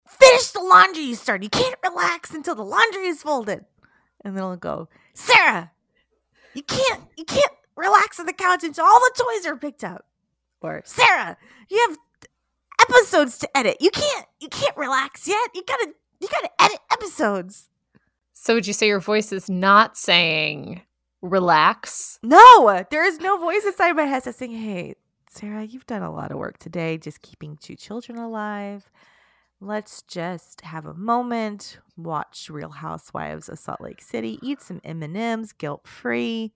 finish 0.08 0.52
the 0.52 0.62
laundry 0.62 1.04
you 1.04 1.16
started. 1.16 1.44
You 1.44 1.50
can't 1.50 1.76
relax 1.84 2.32
until 2.32 2.56
the 2.56 2.64
laundry 2.64 3.08
is 3.08 3.24
folded. 3.24 3.66
And 4.24 4.36
then 4.36 4.44
I'll 4.44 4.56
go, 4.58 4.90
Sarah, 5.14 5.72
you 6.54 6.64
can't, 6.64 7.04
you 7.18 7.26
can't 7.26 7.52
relax 7.76 8.20
on 8.20 8.26
the 8.26 8.34
couch 8.34 8.64
until 8.64 8.86
all 8.86 9.00
the 9.00 9.24
toys 9.24 9.46
are 9.48 9.56
picked 9.58 9.84
up. 9.84 10.06
Or 10.62 10.82
Sarah, 10.86 11.38
you 11.70 11.86
have 11.88 11.98
episodes 12.82 13.38
to 13.40 13.58
edit. 13.58 13.78
You 13.80 13.92
can't, 13.92 14.26
you 14.40 14.50
can't 14.50 14.76
relax 14.78 15.28
yet. 15.28 15.50
You 15.54 15.64
gotta, 15.68 15.94
you 16.20 16.28
gotta 16.28 16.50
edit 16.60 16.80
episodes. 16.92 17.70
So 18.34 18.54
would 18.56 18.68
you 18.68 18.74
say 18.74 18.88
your 18.88 19.00
voice 19.00 19.32
is 19.32 19.50
not 19.50 19.98
saying 19.98 20.82
relax? 21.22 22.20
No, 22.24 22.86
there 22.90 23.06
is 23.06 23.20
no 23.20 23.38
voice 23.38 23.66
inside 23.66 23.94
my 23.94 24.04
head 24.04 24.24
that's 24.24 24.38
saying, 24.38 24.54
Hey, 24.54 24.96
Sarah, 25.30 25.64
you've 25.64 25.86
done 25.86 26.02
a 26.02 26.12
lot 26.12 26.32
of 26.32 26.38
work 26.38 26.58
today 26.58 26.98
just 26.98 27.22
keeping 27.22 27.58
two 27.58 27.76
children 27.76 28.18
alive. 28.18 28.90
Let's 29.62 30.04
just 30.04 30.62
have 30.62 30.86
a 30.86 30.94
moment, 30.94 31.80
watch 31.98 32.50
Real 32.50 32.70
Housewives 32.70 33.50
of 33.50 33.60
Salt 33.60 33.82
Lake 33.82 34.02
City, 34.02 34.40
eat 34.42 34.62
some 34.62 34.80
M&Ms, 34.86 35.52
guilt-free. 35.52 36.54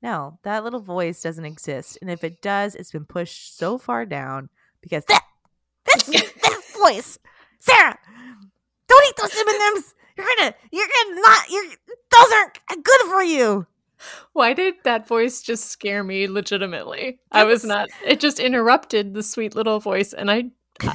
No, 0.00 0.38
that 0.44 0.64
little 0.64 0.80
voice 0.80 1.22
doesn't 1.22 1.44
exist. 1.44 1.98
And 2.00 2.10
if 2.10 2.24
it 2.24 2.40
does, 2.40 2.74
it's 2.74 2.92
been 2.92 3.04
pushed 3.04 3.58
so 3.58 3.76
far 3.76 4.06
down 4.06 4.48
because 4.80 5.04
that 5.06 5.24
that's 6.06 6.32
that 6.42 6.62
voice. 6.78 7.18
Sarah, 7.58 7.98
don't 8.88 9.08
eat 9.08 9.16
those 9.16 9.34
M&Ms. 9.38 9.94
You're 10.16 10.26
gonna 10.36 10.54
you're 10.72 10.86
gonna 10.86 11.20
not 11.20 11.50
you're 11.50 11.64
those 12.10 12.32
aren't 12.34 12.84
good 12.84 13.00
for 13.06 13.22
you. 13.22 13.66
Why 14.32 14.52
did 14.52 14.74
that 14.84 15.06
voice 15.06 15.42
just 15.42 15.66
scare 15.66 16.02
me 16.04 16.26
legitimately? 16.28 17.20
I 17.32 17.44
was 17.44 17.64
not 17.64 17.88
it 18.04 18.18
just 18.20 18.40
interrupted 18.40 19.14
the 19.14 19.22
sweet 19.22 19.54
little 19.54 19.78
voice 19.80 20.12
and 20.12 20.30
I 20.30 20.44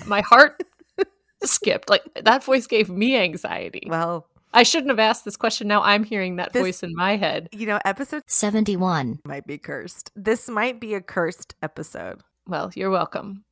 my 0.05 0.21
heart 0.21 0.61
skipped. 1.43 1.89
Like 1.89 2.03
that 2.23 2.43
voice 2.43 2.67
gave 2.67 2.89
me 2.89 3.15
anxiety. 3.17 3.83
Well, 3.87 4.27
I 4.53 4.63
shouldn't 4.63 4.89
have 4.91 4.99
asked 4.99 5.25
this 5.25 5.35
question. 5.37 5.67
Now 5.67 5.81
I'm 5.83 6.03
hearing 6.03 6.35
that 6.37 6.53
This- 6.53 6.61
voice 6.61 6.83
in 6.83 6.93
my 6.95 7.15
head. 7.17 7.49
you 7.51 7.65
know, 7.65 7.79
episode 7.85 8.23
71. 8.27 9.19
might 9.25 9.47
be 9.47 9.57
cursed. 9.57 10.11
This 10.15 10.47
might 10.49 10.79
be 10.79 10.93
a 10.95 11.01
cursed 11.01 11.55
episode. 11.61 12.21
Well, 12.47 12.71
you're 12.75 12.89
welcome. 12.91 13.45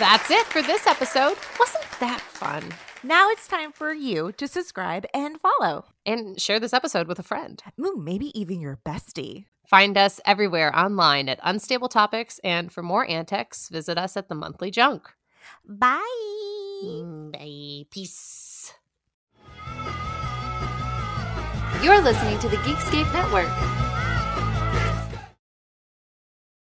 That's 0.00 0.30
it 0.30 0.46
for 0.46 0.62
this 0.62 0.86
episode. 0.86 1.36
Wasn't 1.58 1.84
that 2.00 2.22
fun? 2.22 2.64
Now 3.02 3.28
it's 3.28 3.46
time 3.46 3.70
for 3.70 3.92
you 3.92 4.32
to 4.38 4.48
subscribe 4.48 5.04
and 5.12 5.38
follow. 5.38 5.84
And 6.06 6.40
share 6.40 6.58
this 6.58 6.72
episode 6.72 7.06
with 7.06 7.18
a 7.18 7.22
friend. 7.22 7.62
Ooh, 7.78 7.98
maybe 7.98 8.32
even 8.38 8.62
your 8.62 8.78
bestie. 8.78 9.44
Find 9.66 9.98
us 9.98 10.18
everywhere 10.24 10.74
online 10.74 11.28
at 11.28 11.38
Unstable 11.42 11.90
Topics. 11.90 12.40
And 12.42 12.72
for 12.72 12.82
more 12.82 13.06
antics, 13.10 13.68
visit 13.68 13.98
us 13.98 14.16
at 14.16 14.30
the 14.30 14.34
Monthly 14.34 14.70
Junk. 14.70 15.06
Bye. 15.68 16.00
Mm, 16.82 17.32
bye. 17.32 17.86
Peace. 17.90 18.72
You're 21.82 22.00
listening 22.00 22.38
to 22.38 22.48
the 22.48 22.56
Geekscape 22.56 23.12
Network. 23.12 23.99